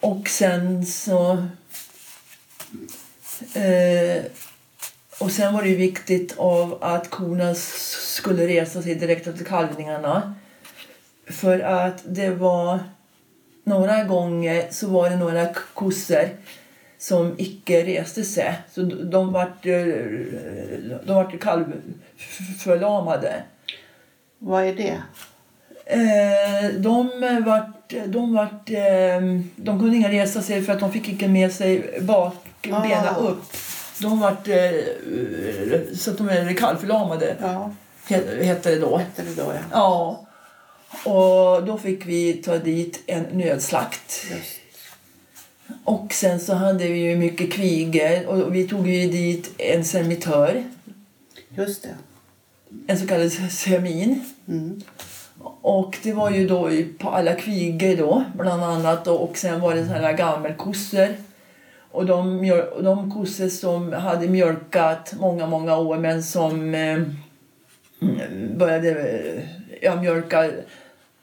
Och 0.00 0.28
sen 0.28 0.86
så... 0.86 1.32
Eh, 3.54 4.22
och 5.18 5.30
sen 5.30 5.54
var 5.54 5.62
det 5.62 5.74
viktigt 5.74 6.38
av 6.38 6.78
att 6.80 7.10
korna 7.10 7.54
skulle 7.54 8.46
resa 8.46 8.82
sig 8.82 8.94
direkt 8.94 9.26
efter 9.26 9.44
kalvningarna. 9.44 10.34
För 11.26 11.60
att 11.60 12.02
det 12.04 12.30
var 12.30 12.78
några 13.64 14.04
gånger 14.04 14.66
så 14.70 14.88
var 14.88 15.10
det 15.10 15.16
några 15.16 15.54
kossor 15.74 16.28
som 16.98 17.34
icke 17.38 17.84
reste 17.84 18.24
sig. 18.24 18.60
Så 18.70 18.82
de 18.82 19.32
vart, 19.32 19.62
de 19.62 21.00
vart 21.06 21.40
kalvförlamade. 21.40 23.42
Vad 24.38 24.64
är 24.64 24.74
det? 24.74 25.02
Eh, 25.92 26.70
de 26.78 27.10
vart, 27.46 27.92
de 28.06 28.34
vart, 28.34 28.70
eh, 28.70 29.20
de 29.56 29.78
kunde 29.80 29.96
inte 29.96 30.08
resa 30.08 30.42
sig 30.42 30.62
för 30.62 30.72
att 30.72 30.80
de 30.80 30.92
fick 30.92 31.08
inte 31.08 31.28
med 31.28 31.52
sig 31.52 31.98
bakbenen 32.00 33.04
Ah. 33.10 33.14
upp. 33.16 33.42
De 34.00 34.20
vart 34.20 34.48
eh, 34.48 34.70
så 35.96 36.10
att 36.10 36.18
de 36.18 36.28
är 36.28 36.52
kalvförlamade, 36.54 37.36
Ja, 37.40 37.74
he- 38.08 38.42
hette 38.44 38.70
det 38.70 38.78
då. 38.80 38.96
hette 38.96 39.22
det 39.22 39.34
då 39.34 39.52
ja. 39.54 39.60
Ja. 39.72 40.26
Och 41.10 41.64
då 41.66 41.78
fick 41.78 42.06
vi 42.06 42.32
ta 42.32 42.58
dit 42.58 43.02
en 43.06 43.22
nödslakt. 43.32 44.26
Just. 44.30 44.58
Och 45.84 46.12
sen 46.12 46.40
så 46.40 46.54
hade 46.54 46.88
vi 46.88 46.98
ju 46.98 47.16
mycket 47.16 47.52
kvigor 47.52 48.26
och 48.26 48.54
vi 48.54 48.68
tog 48.68 48.88
ju 48.88 49.08
dit 49.10 49.50
en 49.58 49.84
servitör, 49.84 50.64
Just 51.56 51.82
det. 51.82 51.88
en 52.86 52.98
så 52.98 53.06
kallad 53.06 53.32
semin. 53.50 54.24
Mm. 54.48 54.82
Och 55.62 55.98
det 56.02 56.12
var 56.12 56.30
ju 56.30 56.48
då 56.48 56.70
på 56.98 57.10
alla 57.10 57.34
kvigor 57.34 57.96
då, 57.96 58.24
bland 58.34 58.64
annat. 58.64 59.06
Och 59.06 59.36
sen 59.36 59.60
var 59.60 59.74
det 59.74 59.86
sådana 59.86 60.06
här 60.06 60.16
gammelkossor. 60.16 61.08
Och 61.90 62.06
de, 62.06 62.46
de 62.82 63.10
kossor 63.10 63.48
som 63.48 63.92
hade 63.92 64.28
mjölkat 64.28 65.14
många, 65.20 65.46
många 65.46 65.76
år 65.76 65.98
men 65.98 66.22
som 66.22 66.74
eh, 66.74 66.98
började 68.56 69.22
ja, 69.80 69.96
mjölka 69.96 70.50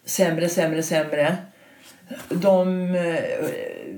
sämre, 0.05 0.49
sämre, 0.49 0.83
sämre. 0.83 1.37
De, 2.29 2.85
eh, 2.95 3.23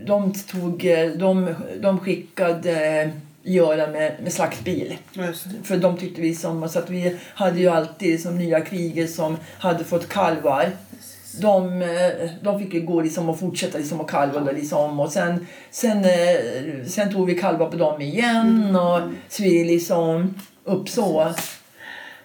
de, 0.06 0.34
tog, 0.34 0.86
eh, 0.86 1.10
de, 1.10 1.56
de 1.80 2.00
skickade 2.00 3.10
göra 3.44 3.88
med, 3.88 4.16
med 4.24 4.52
det. 4.64 4.98
För 5.64 5.78
de 5.78 5.98
tyckte 5.98 6.22
vi 6.22 6.36
som, 6.36 6.70
så 6.70 6.80
att 6.80 6.90
vi 6.90 7.18
hade 7.34 7.60
ju 7.60 7.68
alltid 7.68 8.22
som 8.22 8.38
nya 8.38 8.62
krigare 8.62 9.08
som 9.08 9.38
hade 9.60 9.84
fått 9.84 10.10
kalvar. 10.10 10.72
De, 11.42 11.82
eh, 11.82 12.30
de 12.42 12.60
fick 12.60 12.74
ju 12.74 12.82
gå 12.82 13.02
liksom 13.02 13.30
och 13.30 13.40
fortsätta 13.40 13.78
liksom 13.78 14.02
och 14.02 14.10
kalva 14.10 14.52
liksom. 14.52 15.00
och 15.00 15.12
sen, 15.12 15.48
sen, 15.72 16.06
eh, 16.06 16.86
sen 16.88 17.14
tog 17.14 17.28
vi 17.28 17.36
kalvar 17.36 17.70
på 17.70 17.78
dem 17.78 18.02
igen 18.02 18.76
och 18.76 19.00
så 19.30 19.44
vi 19.44 19.64
liksom 19.64 20.36
upp 20.64 20.90
så. 20.90 21.34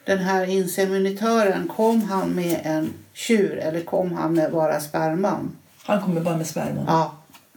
Den 0.04 0.18
här 0.18 0.50
inseminatören, 0.50 1.68
kom 1.68 2.02
han 2.02 2.30
med 2.30 2.60
en 2.62 2.92
tjur 3.12 3.58
eller 3.58 3.80
kom 3.80 4.12
han 4.12 4.34
med 4.34 4.52
bara 4.52 4.80
sperman? 4.80 5.56
Han 5.82 6.02
kommer 6.02 6.20
bara 6.20 6.36
med 6.36 6.46
sperman. 6.46 6.84
Ja, 6.86 7.16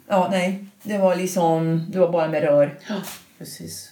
Ja, 0.09 0.27
nej. 0.31 0.65
Det 0.83 0.97
var 0.97 1.15
liksom, 1.15 1.85
det 1.89 1.99
var 1.99 2.11
bara 2.11 2.27
med 2.27 2.43
rör. 2.43 2.77
Precis. 3.39 3.91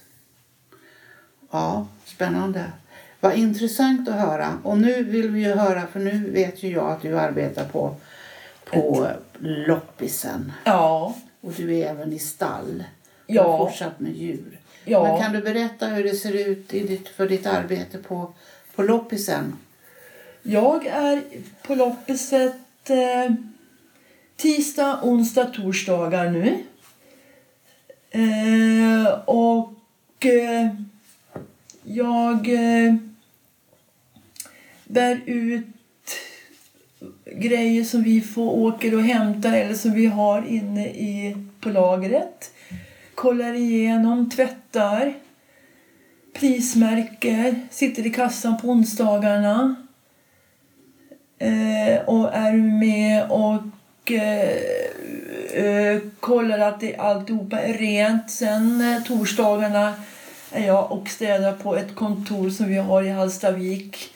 Ja, 1.52 1.88
spännande. 2.06 2.72
Vad 3.20 3.36
intressant 3.36 4.10
att 4.10 4.16
höra. 4.16 4.60
Och 4.64 4.78
nu 4.78 5.04
vill 5.04 5.30
vi 5.30 5.40
ju 5.40 5.54
höra, 5.54 5.88
för 5.88 6.00
nu 6.00 6.30
vet 6.30 6.64
ju 6.64 6.72
jag 6.72 6.92
att 6.92 7.02
du 7.02 7.20
arbetar 7.20 7.66
på, 7.66 7.96
på 8.66 9.08
loppisen. 9.40 10.54
Ja. 10.64 11.16
Och 11.42 11.54
du 11.54 11.78
är 11.78 11.90
även 11.90 12.14
i 12.14 12.20
stall. 12.20 12.84
Ja. 13.28 13.52
har 13.52 13.58
fortsatt 13.58 14.00
med 14.00 14.16
djur. 14.16 14.60
Ja. 14.86 15.04
Men 15.04 15.22
kan 15.22 15.34
du 15.34 15.42
berätta 15.42 15.88
hur 15.88 16.04
det 16.04 16.16
ser 16.16 16.34
ut 16.34 16.74
i 16.74 16.88
ditt, 16.88 17.08
för 17.08 17.30
ditt 17.30 17.46
arbete 17.46 17.98
på, 17.98 18.34
på 18.76 18.84
loppisen? 18.84 19.58
Jag 20.42 20.86
är 20.86 21.22
på 21.62 21.76
loppiset 21.76 22.90
eh, 22.90 23.34
tisdag, 24.36 25.00
onsdag, 25.04 25.46
torsdagar 25.46 26.30
nu. 26.30 26.64
Eh, 28.18 29.20
och 29.26 30.26
eh, 30.26 30.70
jag 31.84 32.50
eh, 32.50 32.96
bär 34.86 35.22
ut 35.26 35.66
grejer 37.26 37.84
som 37.84 38.04
vi 38.04 38.22
får 38.22 38.52
åker 38.52 38.96
och 38.96 39.04
hämtar 39.04 39.54
eller 39.54 39.74
som 39.74 39.94
vi 39.94 40.06
har 40.06 40.48
inne 40.48 40.88
i, 40.88 41.38
på 41.60 41.70
lagret. 41.70 42.52
Kollar 43.16 43.54
igenom, 43.54 44.30
tvättar, 44.30 45.14
prismärker, 46.34 47.68
sitter 47.70 48.08
i 48.08 48.10
kassan 48.10 48.58
på 48.62 48.68
onsdagarna 48.68 49.76
eh, 51.40 52.02
och 52.06 52.34
är 52.34 52.54
med 52.54 53.32
och 53.32 54.12
eh, 54.12 54.87
eh, 55.58 56.02
kollar 56.20 56.60
att 56.60 56.80
det, 56.80 56.96
alltihopa 56.96 57.60
är 57.60 57.74
rent. 57.74 58.32
Sen 58.32 58.82
eh, 58.82 59.04
torsdagarna 59.04 59.94
är 60.52 60.68
jag 60.68 60.92
och 60.92 61.10
städar 61.10 61.54
på 61.54 61.76
ett 61.76 61.96
kontor 61.96 62.50
som 62.50 62.68
vi 62.68 62.78
har 62.78 63.04
i 63.04 63.10
Hallstavik 63.10 64.14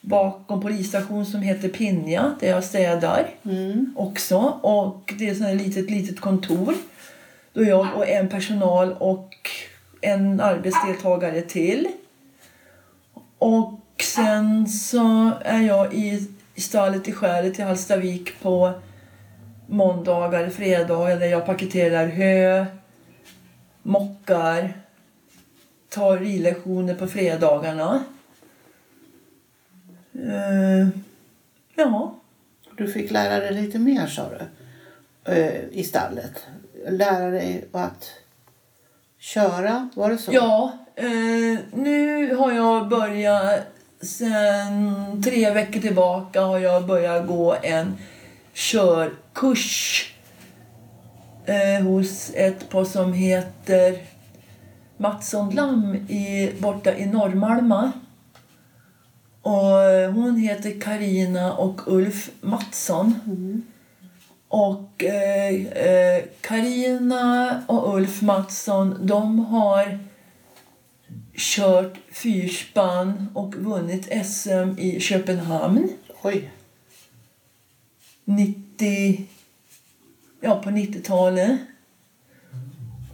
bakom 0.00 0.60
polisstation 0.60 1.26
som 1.26 1.42
heter 1.42 1.68
Pinja 1.68 2.34
där 2.40 2.48
jag 2.48 2.64
städar 2.64 3.26
Mm. 3.44 3.94
också. 3.96 4.38
Och 4.62 5.14
det 5.18 5.28
är 5.28 5.52
ett 5.54 5.56
litet, 5.56 5.90
litet 5.90 6.20
kontor. 6.20 6.74
Då 7.52 7.64
jag 7.64 7.88
och 7.96 8.08
en 8.08 8.28
personal 8.28 8.92
och 8.92 9.34
en 10.00 10.40
arbetsdeltagare 10.40 11.40
till. 11.42 11.88
Och 13.38 13.80
sen 14.02 14.68
så 14.68 15.32
är 15.44 15.60
jag 15.62 15.94
i 15.94 16.28
i 16.54 16.60
stallet 16.60 17.08
i 17.08 17.12
skäret 17.12 17.58
i 17.58 17.62
Hallstavik 17.62 18.40
på 18.42 18.72
måndagar, 19.66 20.50
fredagar 20.50 21.16
där 21.16 21.26
jag 21.26 21.46
paketerar 21.46 22.06
hö, 22.06 22.66
mockar, 23.82 24.72
tar 25.88 26.18
ridlektioner 26.18 26.94
på 26.94 27.06
fredagarna. 27.06 28.04
Eh, 30.14 30.88
ja. 31.74 32.14
Du 32.76 32.88
fick 32.88 33.10
lära 33.10 33.38
dig 33.38 33.52
lite 33.54 33.78
mer 33.78 34.06
sa 34.06 34.28
du, 34.28 34.40
eh, 35.32 35.64
i 35.70 35.84
stallet. 35.84 36.46
Lära 36.88 37.30
dig 37.30 37.64
att 37.72 38.10
köra, 39.18 39.88
var 39.94 40.10
det 40.10 40.18
så? 40.18 40.32
Ja, 40.32 40.72
eh, 40.96 41.58
nu 41.72 42.34
har 42.34 42.52
jag 42.52 42.88
börjat 42.88 43.66
sen 44.02 45.22
tre 45.24 45.50
veckor 45.50 45.80
tillbaka 45.80 46.40
har 46.40 46.58
jag 46.58 46.86
börjat 46.86 47.26
gå 47.26 47.56
en 47.62 47.96
körkurs 48.54 50.06
eh, 51.46 51.84
hos 51.84 52.30
ett 52.34 52.68
par 52.70 52.84
som 52.84 53.12
heter 53.12 53.98
Mattsson 54.96 55.54
Lamm 55.54 55.94
i, 55.94 56.52
borta 56.58 56.96
i 56.96 57.06
Norrmalma. 57.06 57.92
Och 59.42 59.82
eh, 59.82 60.12
hon 60.12 60.36
heter 60.36 60.80
Karina 60.80 61.52
och 61.52 61.80
Ulf 61.86 62.30
Mattsson. 62.40 63.14
Och 64.48 65.04
eh, 65.04 65.66
eh, 65.66 66.24
och 67.66 67.96
Ulf 67.96 68.22
Mattsson, 68.22 69.06
de 69.06 69.38
har 69.38 69.98
kört 71.36 71.98
fyrspann 72.10 73.28
och 73.34 73.54
vunnit 73.54 74.26
SM 74.26 74.78
i 74.78 75.00
Köpenhamn 75.00 75.88
Oj, 76.22 76.50
90, 78.24 79.26
ja, 80.40 80.60
på 80.64 80.70
90-talet. 80.70 81.58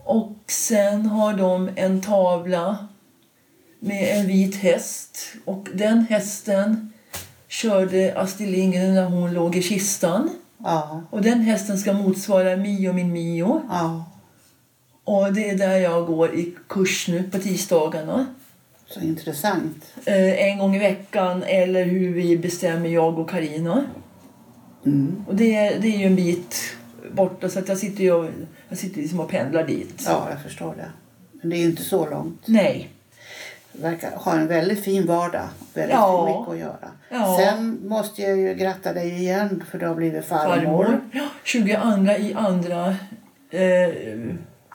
Och 0.04 0.36
sen 0.46 1.06
har 1.06 1.34
de 1.34 1.70
en 1.76 2.00
tavla 2.00 2.88
med 3.80 4.20
en 4.20 4.26
vit 4.26 4.56
häst. 4.56 5.18
Och 5.44 5.68
den 5.74 6.06
hästen 6.10 6.92
körde 7.48 8.20
Astrid 8.20 8.48
Lindgren 8.48 8.94
när 8.94 9.04
hon 9.04 9.32
låg 9.32 9.56
i 9.56 9.62
kistan. 9.62 10.30
ja, 10.58 11.02
Och 11.10 11.22
den 11.22 11.40
hästen 11.40 11.78
ska 11.78 11.92
motsvara 11.92 12.56
Mio 12.56 12.92
min 12.92 13.12
Mio. 13.12 13.62
ja. 13.70 14.04
Och 15.04 15.32
det 15.32 15.50
är 15.50 15.58
där 15.58 15.76
jag 15.76 16.06
går 16.06 16.34
i 16.34 16.54
kurs 16.68 17.08
nu 17.08 17.22
på 17.22 17.38
tisdagarna. 17.38 18.26
Så 18.86 19.00
intressant. 19.00 19.84
Eh, 20.04 20.42
en 20.48 20.58
gång 20.58 20.76
i 20.76 20.78
veckan 20.78 21.42
eller 21.42 21.84
hur 21.84 22.12
vi 22.14 22.38
bestämmer 22.38 22.88
jag 22.88 23.18
och 23.18 23.30
Karina. 23.30 23.84
Mm. 24.86 25.24
Och 25.28 25.34
det, 25.36 25.54
är- 25.54 25.78
det 25.80 25.88
är 25.88 25.98
ju 25.98 26.06
en 26.06 26.16
bit 26.16 26.76
borta 27.12 27.48
så 27.48 27.58
att 27.58 27.68
jag 27.68 27.78
sitter 27.78 28.04
ju 28.04 28.12
och, 28.12 28.30
jag 28.68 28.78
sitter 28.78 29.00
liksom 29.00 29.20
och 29.20 29.30
pendlar 29.30 29.66
dit. 29.66 30.02
Ja, 30.06 30.26
jag 30.30 30.42
förstår 30.42 30.74
det. 30.76 30.90
Men 31.40 31.50
det 31.50 31.56
är 31.56 31.60
ju 31.60 31.64
inte 31.70 31.82
så 31.84 32.10
långt. 32.10 32.42
Nej. 32.46 32.88
Verkar 33.72 34.10
ha 34.16 34.32
en 34.32 34.46
väldigt 34.46 34.84
fin 34.84 35.06
vardag. 35.06 35.48
Väldigt 35.74 35.94
Ja. 35.96 36.38
mycket 36.38 36.52
att 36.52 36.58
göra. 36.58 36.90
Ja. 37.10 37.36
Sen 37.40 37.80
måste 37.88 38.22
jag 38.22 38.36
ju 38.38 38.54
gratta 38.54 38.92
dig 38.92 39.10
igen 39.12 39.64
för 39.70 39.78
du 39.78 39.86
har 39.86 39.94
blivit 39.94 40.24
farmor. 40.24 40.56
Farmor. 40.56 41.00
Ja, 41.12 41.28
22 41.44 41.72
i 42.18 42.34
andra 42.34 42.88
eh, 43.50 43.94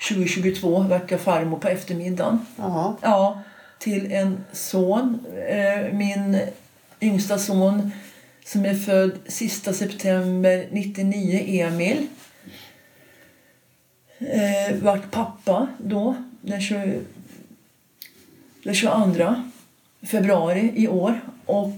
2022 0.09 0.79
vart 0.89 1.11
jag 1.11 1.19
farmor 1.19 1.57
på 1.59 1.67
eftermiddagen. 1.67 2.45
Ja, 2.57 2.97
Ja, 3.01 3.41
till 3.79 4.11
en 4.11 4.43
son. 4.51 5.25
Eh, 5.49 5.93
min 5.93 6.39
yngsta 7.01 7.37
son 7.37 7.91
som 8.45 8.65
är 8.65 8.75
född 8.75 9.19
sista 9.27 9.73
september 9.73 10.67
99, 10.71 11.39
Emil. 11.47 12.07
Eh, 14.19 14.75
vart 14.81 15.11
pappa 15.11 15.67
då, 15.77 16.15
den, 16.41 16.61
20, 16.61 16.99
den 18.63 18.73
22 18.73 19.35
februari 20.01 20.71
i 20.75 20.87
år. 20.87 21.21
Och 21.45 21.71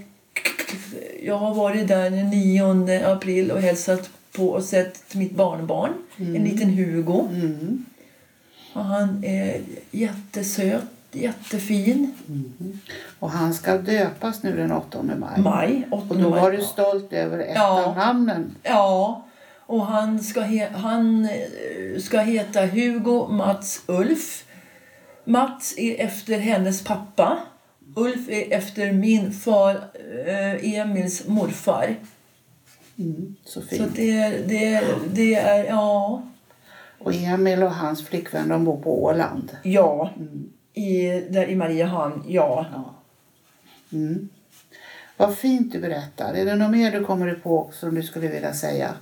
jag 1.24 1.38
har 1.38 1.54
varit 1.54 1.88
där 1.88 2.10
den 2.10 2.30
9 2.30 3.06
april 3.06 3.52
och 3.52 3.62
hälsat 3.62 4.10
på 4.32 4.50
och 4.50 4.64
sett 4.64 5.16
mitt 5.16 5.32
barnbarn, 5.32 5.94
en 6.18 6.44
liten 6.44 6.70
Hugo. 6.70 7.28
mm. 7.32 7.86
Och 8.74 8.86
han 8.86 9.24
är 9.24 9.62
jättesöt, 9.92 10.84
jättefin. 11.16 12.12
Och 13.20 13.32
han 13.32 13.54
ska 13.54 13.78
döpas 13.78 14.44
nu 14.44 14.58
den 14.58 14.72
8 14.72 15.04
maj. 15.04 15.40
Maj, 15.42 15.88
8 15.92 16.06
Och 16.10 16.18
då 16.18 16.30
maj. 16.30 16.42
var 16.42 16.52
du 16.52 16.62
stolt 16.62 17.14
över 17.14 17.40
ett 17.40 17.52
Ja. 17.56 17.86
av 17.86 17.96
namnen. 17.98 18.56
Ja, 18.64 19.26
och 19.66 19.86
han 19.86 20.20
ska, 20.24 20.42
he- 20.42 20.74
han 20.74 21.26
eh, 21.26 22.00
ska 22.02 22.20
heta 22.20 22.66
Hugo 22.66 23.28
Mats 23.28 23.82
Ulf. 23.88 24.46
Mats 25.26 25.74
är 25.78 26.06
efter 26.06 26.40
hennes 26.40 26.84
pappa. 26.84 27.38
Ulf 27.96 28.30
är 28.30 28.54
efter 28.54 28.92
min 28.92 29.32
far 29.32 29.76
eh, 30.28 30.74
Emils 30.80 31.28
morfar. 31.28 31.96
Mm, 32.98 33.36
så 33.46 33.62
Så 33.62 33.68
fint. 33.68 33.96
det, 33.96 34.30
det, 34.48 34.84
det 35.14 35.36
är, 35.36 35.64
ja, 35.66 36.22
Och 37.00 37.14
Emil 37.14 37.64
och 37.64 37.72
hans 37.72 38.06
flickvän 38.06 38.48
de 38.50 38.64
bor 38.66 38.78
på 38.78 39.04
Åland. 39.04 39.58
ja. 39.64 40.10
I, 40.76 41.22
där 41.30 41.46
i 41.50 41.56
Mariehamn, 41.56 42.24
ja. 42.28 42.66
Ja. 42.74 42.94
Mm. 43.98 44.30
Vad 45.18 45.38
fint 45.38 45.72
du 45.72 45.80
berättar. 45.80 46.34
Är 46.34 46.46
det 46.46 46.56
något 46.56 46.72
mer 46.72 46.92
du 46.92 47.04
kommer 47.06 47.34
på 47.34 47.70
som 47.74 47.96
du 47.96 48.04
skulle 48.04 48.28
vilja 48.28 48.54
säga? 48.54 48.94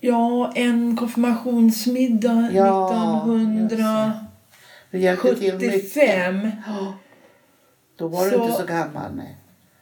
Ja, 0.00 0.52
en 0.54 0.96
konfirmationsmiddag 0.96 2.50
Ja, 2.52 3.26
just 3.26 3.80
Du 4.90 4.98
hjälpte 4.98 5.36
till 5.36 5.54
mycket. 5.54 5.74
1975. 5.74 6.50
Ja. 6.66 6.94
Då 7.96 8.08
var 8.08 8.24
du 8.24 8.30
Så- 8.30 8.44
inte 8.44 8.56
så 8.56 8.64
gammal. 8.66 9.14
Nej. 9.14 9.36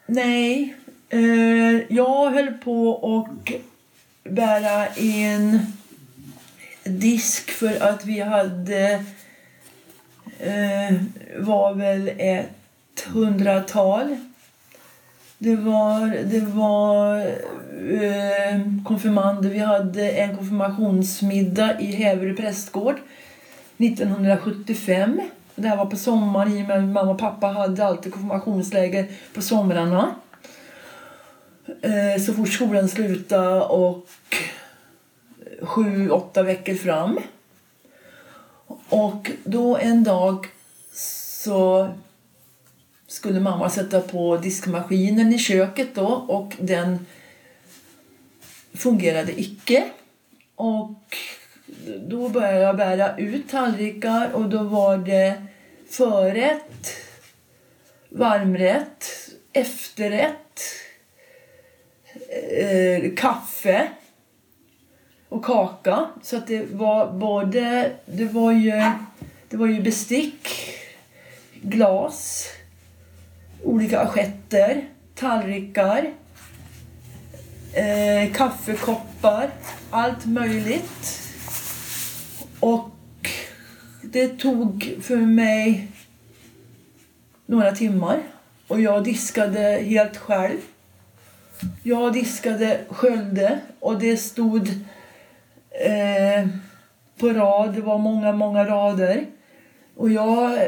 Nej, 0.07 0.77
eh, 1.09 1.83
jag 1.97 2.31
höll 2.31 2.53
på 2.53 2.95
att 3.29 3.51
bära 4.33 4.95
in 4.97 5.61
disk 6.85 7.51
för 7.51 7.83
att 7.83 8.05
vi 8.05 8.21
hade 8.21 9.05
Eh, 10.41 10.95
var 11.39 11.75
väl 11.75 12.11
ett 12.19 13.01
hundratal. 13.07 14.17
Det 15.39 15.57
var, 15.57 16.25
det 16.25 16.41
var 16.41 17.19
eh, 17.93 18.61
konfirmander. 18.85 19.51
Vi 19.51 19.59
hade 19.59 20.11
en 20.11 20.37
konfirmationsmiddag 20.37 21.81
i 21.81 21.93
Häverö 21.93 22.35
prästgård 22.35 22.97
1975. 23.77 25.21
Det 25.55 25.69
här 25.69 25.77
var 25.77 25.87
på 25.87 25.97
sommaren 25.97 26.53
i 26.53 26.63
och 26.63 26.67
med 26.67 26.79
att 26.79 26.85
mamma 26.85 27.11
och 27.11 27.19
pappa 27.19 27.47
hade 27.47 27.85
alltid 27.85 28.13
konfirmationsläger 28.13 29.07
på 29.35 29.43
somrarna. 29.43 30.15
Eh, 31.83 32.23
så 32.23 32.33
fort 32.33 32.49
skolan 32.49 32.89
slutade 32.89 33.61
och 33.61 34.07
sju, 35.63 36.11
åtta 36.11 36.43
veckor 36.43 36.75
fram. 36.75 37.21
Och 38.89 39.31
då 39.45 39.77
en 39.77 40.05
dag 40.05 40.47
så 40.93 41.89
skulle 43.07 43.41
mamma 43.41 43.71
sätta 43.71 44.01
på 44.01 44.37
diskmaskinen 44.37 45.33
i 45.33 45.39
köket 45.39 45.95
då 45.95 46.07
och 46.07 46.57
den 46.59 47.07
fungerade 48.75 49.41
icke. 49.41 49.91
Och 50.55 51.17
då 51.99 52.29
började 52.29 52.61
jag 52.61 52.77
bära 52.77 53.17
ut 53.17 53.49
tallrikar 53.49 54.33
och 54.33 54.49
då 54.49 54.63
var 54.63 54.97
det 54.97 55.47
förrätt, 55.91 56.97
varmrätt, 58.09 59.05
efterrätt, 59.53 60.63
eh, 62.53 63.15
kaffe 63.17 63.89
och 65.29 65.45
kaka. 65.45 66.07
Så 66.23 66.37
att 66.37 66.47
det 66.47 66.73
var 66.73 67.13
både, 67.13 67.93
det 68.07 68.25
var 68.25 68.53
ju, 68.53 68.93
det 69.49 69.57
var 69.57 69.67
ju 69.67 69.83
bestick, 69.83 70.49
glas, 71.63 72.49
olika 73.63 74.01
assietter, 74.01 74.89
tallrikar, 75.15 76.13
eh, 77.73 78.33
kaffekoppar, 78.33 79.51
allt 79.91 80.27
möjligt. 80.27 81.23
Och 82.61 82.91
det 84.03 84.29
tog 84.29 84.97
för 85.03 85.17
mig 85.17 85.89
några 87.47 87.73
timmar 87.73 88.23
och 88.69 88.81
jag 88.81 89.05
diskade 89.05 89.61
helt 89.87 90.17
själv. 90.17 90.59
Jag 91.83 92.13
diskade, 92.13 92.81
sköljde 92.89 93.59
och 93.81 93.99
det 93.99 94.17
stod 94.17 94.69
eh, 95.79 96.49
på 97.19 97.29
rad. 97.29 97.75
Det 97.75 97.81
var 97.81 97.99
många, 97.99 98.33
många 98.33 98.65
rader. 98.65 99.27
Och 99.97 100.11
jag 100.11 100.59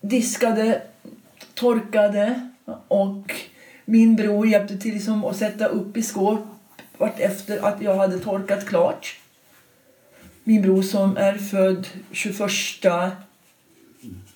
diskade, 0.00 0.82
torkade 1.54 2.50
och 2.88 3.34
min 3.84 4.16
bror 4.16 4.46
hjälpte 4.46 4.78
till 4.78 4.94
liksom 4.94 5.24
att 5.24 5.36
sätta 5.36 5.66
upp 5.66 5.96
i 5.96 6.02
skåp 6.02 6.40
vart 6.98 7.20
efter 7.20 7.64
att 7.64 7.82
jag 7.82 7.96
hade 7.96 8.18
torkat 8.18 8.66
klart. 8.66 9.20
Min 10.44 10.62
bror 10.62 10.82
som 10.82 11.16
är 11.16 11.38
född 11.38 11.88
21 12.12 12.40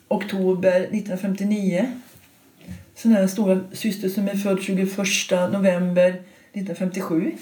oktober 0.08 0.80
1959. 0.80 1.92
Sen 2.94 3.16
är 3.16 3.22
en 3.22 3.28
stora 3.28 3.60
syster 3.72 4.08
som 4.08 4.28
är 4.28 4.34
född 4.34 4.62
21 4.62 4.98
november 5.52 6.08
1957. 6.52 7.32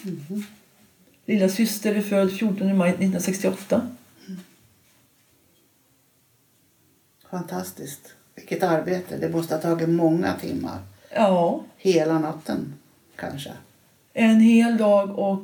Lilla 1.26 1.48
syster 1.48 1.94
är 1.94 2.00
född 2.00 2.32
14 2.32 2.76
maj 2.76 2.88
1968. 2.90 3.88
Fantastiskt. 7.30 8.14
Vilket 8.34 8.62
arbete. 8.62 9.16
Det 9.16 9.28
måste 9.28 9.54
ha 9.54 9.62
tagit 9.62 9.88
många 9.88 10.34
timmar. 10.40 10.78
Ja, 11.14 11.60
Hela 11.76 12.18
natten 12.18 12.74
kanske. 13.16 13.52
en 14.12 14.40
hel 14.40 14.76
dag 14.76 15.18
och 15.18 15.42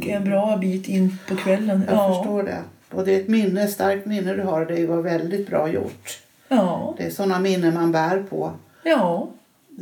en 0.00 0.24
bra 0.24 0.56
bit 0.56 0.88
in 0.88 1.18
på 1.28 1.36
kvällen. 1.36 1.84
Jag 1.88 1.96
Ja, 1.96 2.14
förstår 2.14 2.42
det. 2.42 2.62
Och 2.90 3.04
det 3.04 3.14
är 3.16 3.20
ett 3.20 3.28
minne, 3.28 3.68
starkt 3.68 4.06
minne 4.06 4.34
du 4.34 4.42
har. 4.42 4.64
Det 4.66 4.86
var 4.86 5.02
väldigt 5.02 5.46
bra 5.48 5.68
gjort. 5.72 6.20
ja, 6.48 6.94
Det 6.98 7.04
är 7.06 7.10
sådana 7.10 7.38
minnen 7.40 7.74
man 7.74 7.92
bär 7.92 8.22
på. 8.22 8.52
ja. 8.84 9.28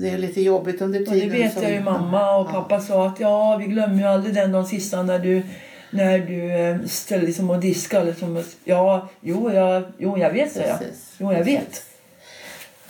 Det 0.01 0.09
är 0.11 0.19
lite 0.19 0.41
jobbigt 0.43 0.81
under 0.81 1.01
Och 1.01 1.07
tiden. 1.07 1.29
det 1.29 1.39
vet 1.39 1.53
som- 1.55 1.63
jag 1.63 1.73
ju 1.73 1.81
mamma 1.81 2.37
och 2.37 2.47
Ja. 2.49 2.53
pappa 2.53 2.81
sa 2.81 3.07
att 3.07 3.21
ja, 3.21 3.57
vi 3.57 3.65
glömmer 3.67 3.97
ju 3.99 4.05
aldrig 4.05 4.35
den 4.35 4.53
dagen 4.53 4.67
sista 4.67 5.03
när 5.03 5.19
du 5.19 5.43
när 5.91 6.19
du 6.19 6.53
eh, 6.53 6.77
ställde 6.87 7.27
liksom 7.27 7.51
och 7.51 7.61
diskade. 7.61 8.05
Liksom, 8.07 8.45
ja, 8.65 9.09
jo 9.21 9.53
jag, 9.53 9.83
jo, 9.99 10.19
jag 10.19 10.33
vet 10.33 10.55
det. 10.55 10.67
Ja. 10.69 10.77
Precis. 10.79 11.15
Jo, 11.19 11.33
jag 11.33 11.45
vet. 11.45 11.85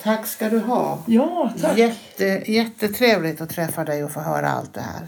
Tack 0.03 0.27
ska 0.27 0.49
du 0.49 0.59
ha. 0.59 0.99
Ja, 1.07 1.53
tack. 1.61 1.79
Jätte, 1.79 2.43
jättetrevligt 2.53 3.41
att 3.41 3.51
träffa 3.51 3.85
dig 3.85 4.05
och 4.05 4.11
få 4.13 4.21
höra 4.21 4.49
allt 4.49 4.75
det 4.75 4.81
här. 4.81 5.07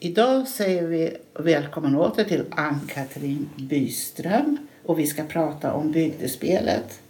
Idag 0.00 0.48
säger 0.48 0.82
vi 0.86 1.16
välkommen 1.38 1.96
åter 1.96 2.24
till 2.24 2.44
Ann-Katrin 2.50 3.48
Byström 3.56 4.56
och 4.86 4.98
vi 4.98 5.06
ska 5.06 5.22
prata 5.24 5.72
om 5.72 5.92
bygdespelet 5.92 7.00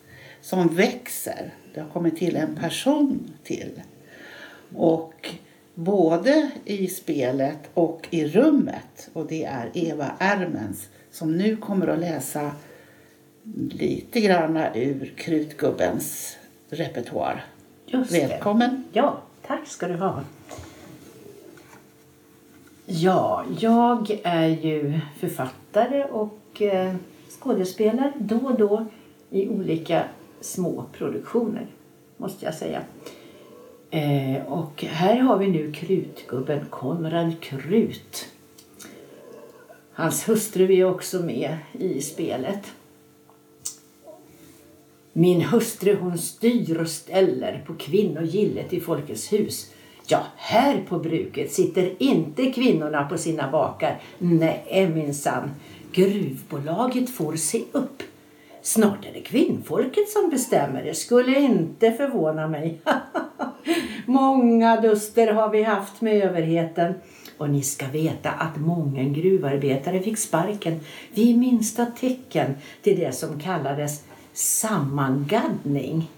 som 0.42 0.68
växer. 0.74 1.54
Det 1.74 1.80
har 1.80 1.88
kommit 1.88 2.16
till 2.16 2.36
en 2.36 2.54
person 2.54 3.30
till. 3.42 3.80
Och 4.76 5.28
både 5.74 6.50
i 6.64 6.86
spelet 6.86 7.58
och 7.74 8.06
i 8.10 8.26
rummet 8.26 9.10
och 9.12 9.26
det 9.26 9.44
är 9.44 9.70
Eva 9.74 10.12
Ermens 10.18 10.88
som 11.10 11.36
nu 11.36 11.56
kommer 11.56 11.86
att 11.86 11.98
läsa 11.98 12.50
lite 13.70 14.20
granna 14.20 14.74
ur 14.74 15.14
Krutgubbens 15.16 16.36
repertoar. 16.70 17.44
Just 17.86 18.10
det. 18.12 18.26
Välkommen! 18.26 18.84
Ja, 18.92 19.18
tack 19.46 19.66
ska 19.66 19.88
du 19.88 19.94
ha. 19.94 20.22
Ja, 22.86 23.44
jag 23.60 24.20
är 24.22 24.48
ju 24.48 25.00
författare 25.18 26.04
och 26.04 26.62
eh, 26.62 26.94
skådespelare 27.40 28.12
då 28.18 28.36
och 28.36 28.58
då 28.58 28.86
i 29.30 29.48
olika 29.48 30.04
små 30.40 30.84
produktioner, 30.92 31.66
måste 32.16 32.44
jag 32.44 32.54
säga. 32.54 32.82
Eh, 33.90 34.42
och 34.46 34.84
här 34.84 35.16
har 35.16 35.38
vi 35.38 35.48
nu 35.48 35.72
krutgubben 35.72 36.66
Konrad 36.70 37.40
Krut. 37.40 38.28
Hans 39.92 40.28
hustru 40.28 40.74
är 40.74 40.84
också 40.84 41.22
med 41.22 41.56
i 41.72 42.00
spelet. 42.00 42.66
Min 45.12 45.40
hustru 45.40 45.96
hon 46.00 46.18
styr 46.18 46.80
och 46.80 46.88
ställer 46.88 47.64
på 47.66 47.74
kvinnogillet 47.74 48.72
i 48.72 48.80
Folkets 48.80 49.32
hus. 49.32 49.70
Ja, 50.06 50.22
här 50.36 50.84
på 50.88 50.98
bruket 50.98 51.52
sitter 51.52 52.02
inte 52.02 52.52
kvinnorna 52.52 53.04
på 53.04 53.18
sina 53.18 53.50
bakar. 53.50 54.00
Nej 54.18 54.90
minsann, 54.94 55.50
gruvbolaget 55.92 57.10
får 57.10 57.36
se 57.36 57.62
upp. 57.72 58.02
Snart 58.62 59.06
är 59.06 59.12
det 59.12 59.20
kvinnfolket 59.20 60.08
som 60.08 60.30
bestämmer. 60.30 60.84
Det 60.84 60.94
skulle 60.94 61.40
inte 61.40 61.92
förvåna 61.92 62.48
mig. 62.48 62.80
Många 64.06 64.80
duster 64.80 65.32
har 65.32 65.50
vi 65.50 65.62
haft 65.62 66.00
med 66.00 66.22
överheten. 66.22 66.94
Och 67.38 67.50
ni 67.50 67.62
ska 67.62 67.86
veta 67.86 68.30
att 68.30 68.56
många 68.56 69.02
gruvarbetare 69.02 70.02
fick 70.02 70.18
sparken 70.18 70.80
vid 71.14 71.38
minsta 71.38 71.86
tecken 71.86 72.54
till 72.82 73.00
det 73.00 73.12
som 73.12 73.40
kallades 73.40 74.04
sammangaddning. 74.32 76.10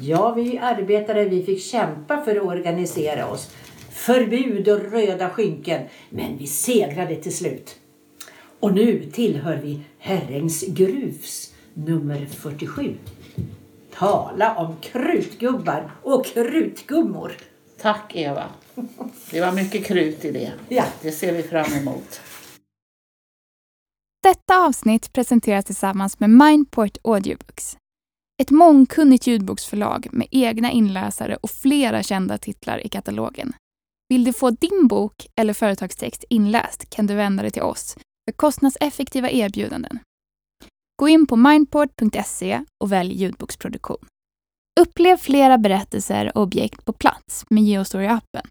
Ja, 0.00 0.32
vi 0.32 0.58
arbetare 0.58 1.24
vi 1.24 1.42
fick 1.42 1.62
kämpa 1.62 2.24
för 2.24 2.36
att 2.36 2.42
organisera 2.42 3.30
oss. 3.30 3.50
Förbud 3.90 4.68
och 4.68 4.92
röda 4.92 5.30
skynken. 5.30 5.82
Men 6.10 6.38
vi 6.38 6.46
segrade 6.46 7.16
till 7.16 7.36
slut. 7.36 7.76
Och 8.60 8.74
nu 8.74 9.10
tillhör 9.12 9.60
vi 9.62 9.80
Herrängs 9.98 10.66
gruvs 10.66 11.53
nummer 11.74 12.26
47. 12.26 12.96
Tala 13.92 14.56
om 14.56 14.76
krutgubbar 14.76 15.90
och 16.02 16.26
krutgummor. 16.26 17.32
Tack 17.80 18.12
Eva. 18.14 18.44
Det 19.30 19.40
var 19.40 19.52
mycket 19.52 19.86
krut 19.86 20.24
i 20.24 20.32
det. 20.32 20.52
Ja. 20.68 20.84
Det 21.02 21.12
ser 21.12 21.32
vi 21.32 21.42
fram 21.42 21.72
emot. 21.72 22.20
Detta 24.22 24.66
avsnitt 24.66 25.12
presenteras 25.12 25.64
tillsammans 25.64 26.20
med 26.20 26.30
Mindport 26.30 26.98
Audiobooks. 27.04 27.76
Ett 28.42 28.50
mångkunnigt 28.50 29.26
ljudboksförlag 29.26 30.08
med 30.12 30.28
egna 30.30 30.70
inläsare 30.70 31.36
och 31.36 31.50
flera 31.50 32.02
kända 32.02 32.38
titlar 32.38 32.86
i 32.86 32.88
katalogen. 32.88 33.52
Vill 34.08 34.24
du 34.24 34.32
få 34.32 34.50
din 34.50 34.86
bok 34.88 35.26
eller 35.36 35.52
företagstext 35.52 36.24
inläst 36.28 36.90
kan 36.90 37.06
du 37.06 37.14
vända 37.14 37.42
dig 37.42 37.52
till 37.52 37.62
oss 37.62 37.96
för 38.28 38.32
kostnadseffektiva 38.36 39.30
erbjudanden. 39.30 39.98
Gå 40.96 41.08
in 41.08 41.26
på 41.26 41.36
mindport.se 41.36 42.64
och 42.84 42.92
välj 42.92 43.14
ljudboksproduktion. 43.14 44.06
Upplev 44.80 45.16
flera 45.16 45.58
berättelser 45.58 46.36
och 46.36 46.42
objekt 46.42 46.84
på 46.84 46.92
plats 46.92 47.44
med 47.50 47.62
Geostory-appen. 47.62 48.46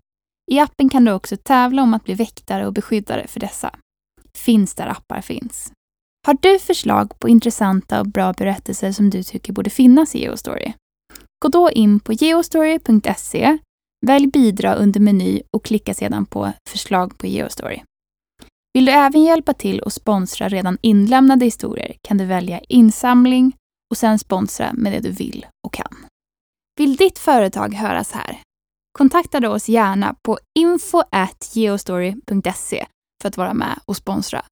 I 0.51 0.59
appen 0.59 0.89
kan 0.89 1.05
du 1.05 1.11
också 1.11 1.37
tävla 1.37 1.83
om 1.83 1.93
att 1.93 2.03
bli 2.03 2.13
väktare 2.13 2.67
och 2.67 2.73
beskyddare 2.73 3.27
för 3.27 3.39
dessa. 3.39 3.75
Finns 4.37 4.75
där 4.75 4.87
appar 4.87 5.21
finns. 5.21 5.71
Har 6.27 6.37
du 6.41 6.59
förslag 6.59 7.19
på 7.19 7.29
intressanta 7.29 7.99
och 7.99 8.07
bra 8.07 8.33
berättelser 8.33 8.91
som 8.91 9.09
du 9.09 9.23
tycker 9.23 9.53
borde 9.53 9.69
finnas 9.69 10.15
i 10.15 10.19
Geostory? 10.19 10.73
Gå 11.43 11.49
då 11.49 11.71
in 11.71 11.99
på 11.99 12.13
geostory.se, 12.13 13.57
välj 14.05 14.27
bidra 14.27 14.75
under 14.75 14.99
meny 14.99 15.41
och 15.51 15.65
klicka 15.65 15.93
sedan 15.93 16.25
på 16.25 16.53
förslag 16.69 17.17
på 17.17 17.27
Geostory. 17.27 17.81
Vill 18.73 18.85
du 18.85 18.91
även 18.91 19.23
hjälpa 19.23 19.53
till 19.53 19.79
och 19.79 19.93
sponsra 19.93 20.49
redan 20.49 20.77
inlämnade 20.81 21.45
historier 21.45 21.95
kan 22.01 22.17
du 22.17 22.25
välja 22.25 22.59
insamling 22.59 23.55
och 23.91 23.97
sen 23.97 24.19
sponsra 24.19 24.73
med 24.73 24.93
det 24.93 24.99
du 24.99 25.11
vill 25.11 25.45
och 25.67 25.73
kan. 25.73 26.05
Vill 26.79 26.95
ditt 26.95 27.19
företag 27.19 27.73
höras 27.73 28.11
här? 28.11 28.41
Kontakta 28.97 29.39
då 29.39 29.49
oss 29.49 29.69
gärna 29.69 30.15
på 30.21 30.39
info.geostory.se 30.59 32.85
för 33.21 33.29
att 33.29 33.37
vara 33.37 33.53
med 33.53 33.79
och 33.85 33.97
sponsra 33.97 34.45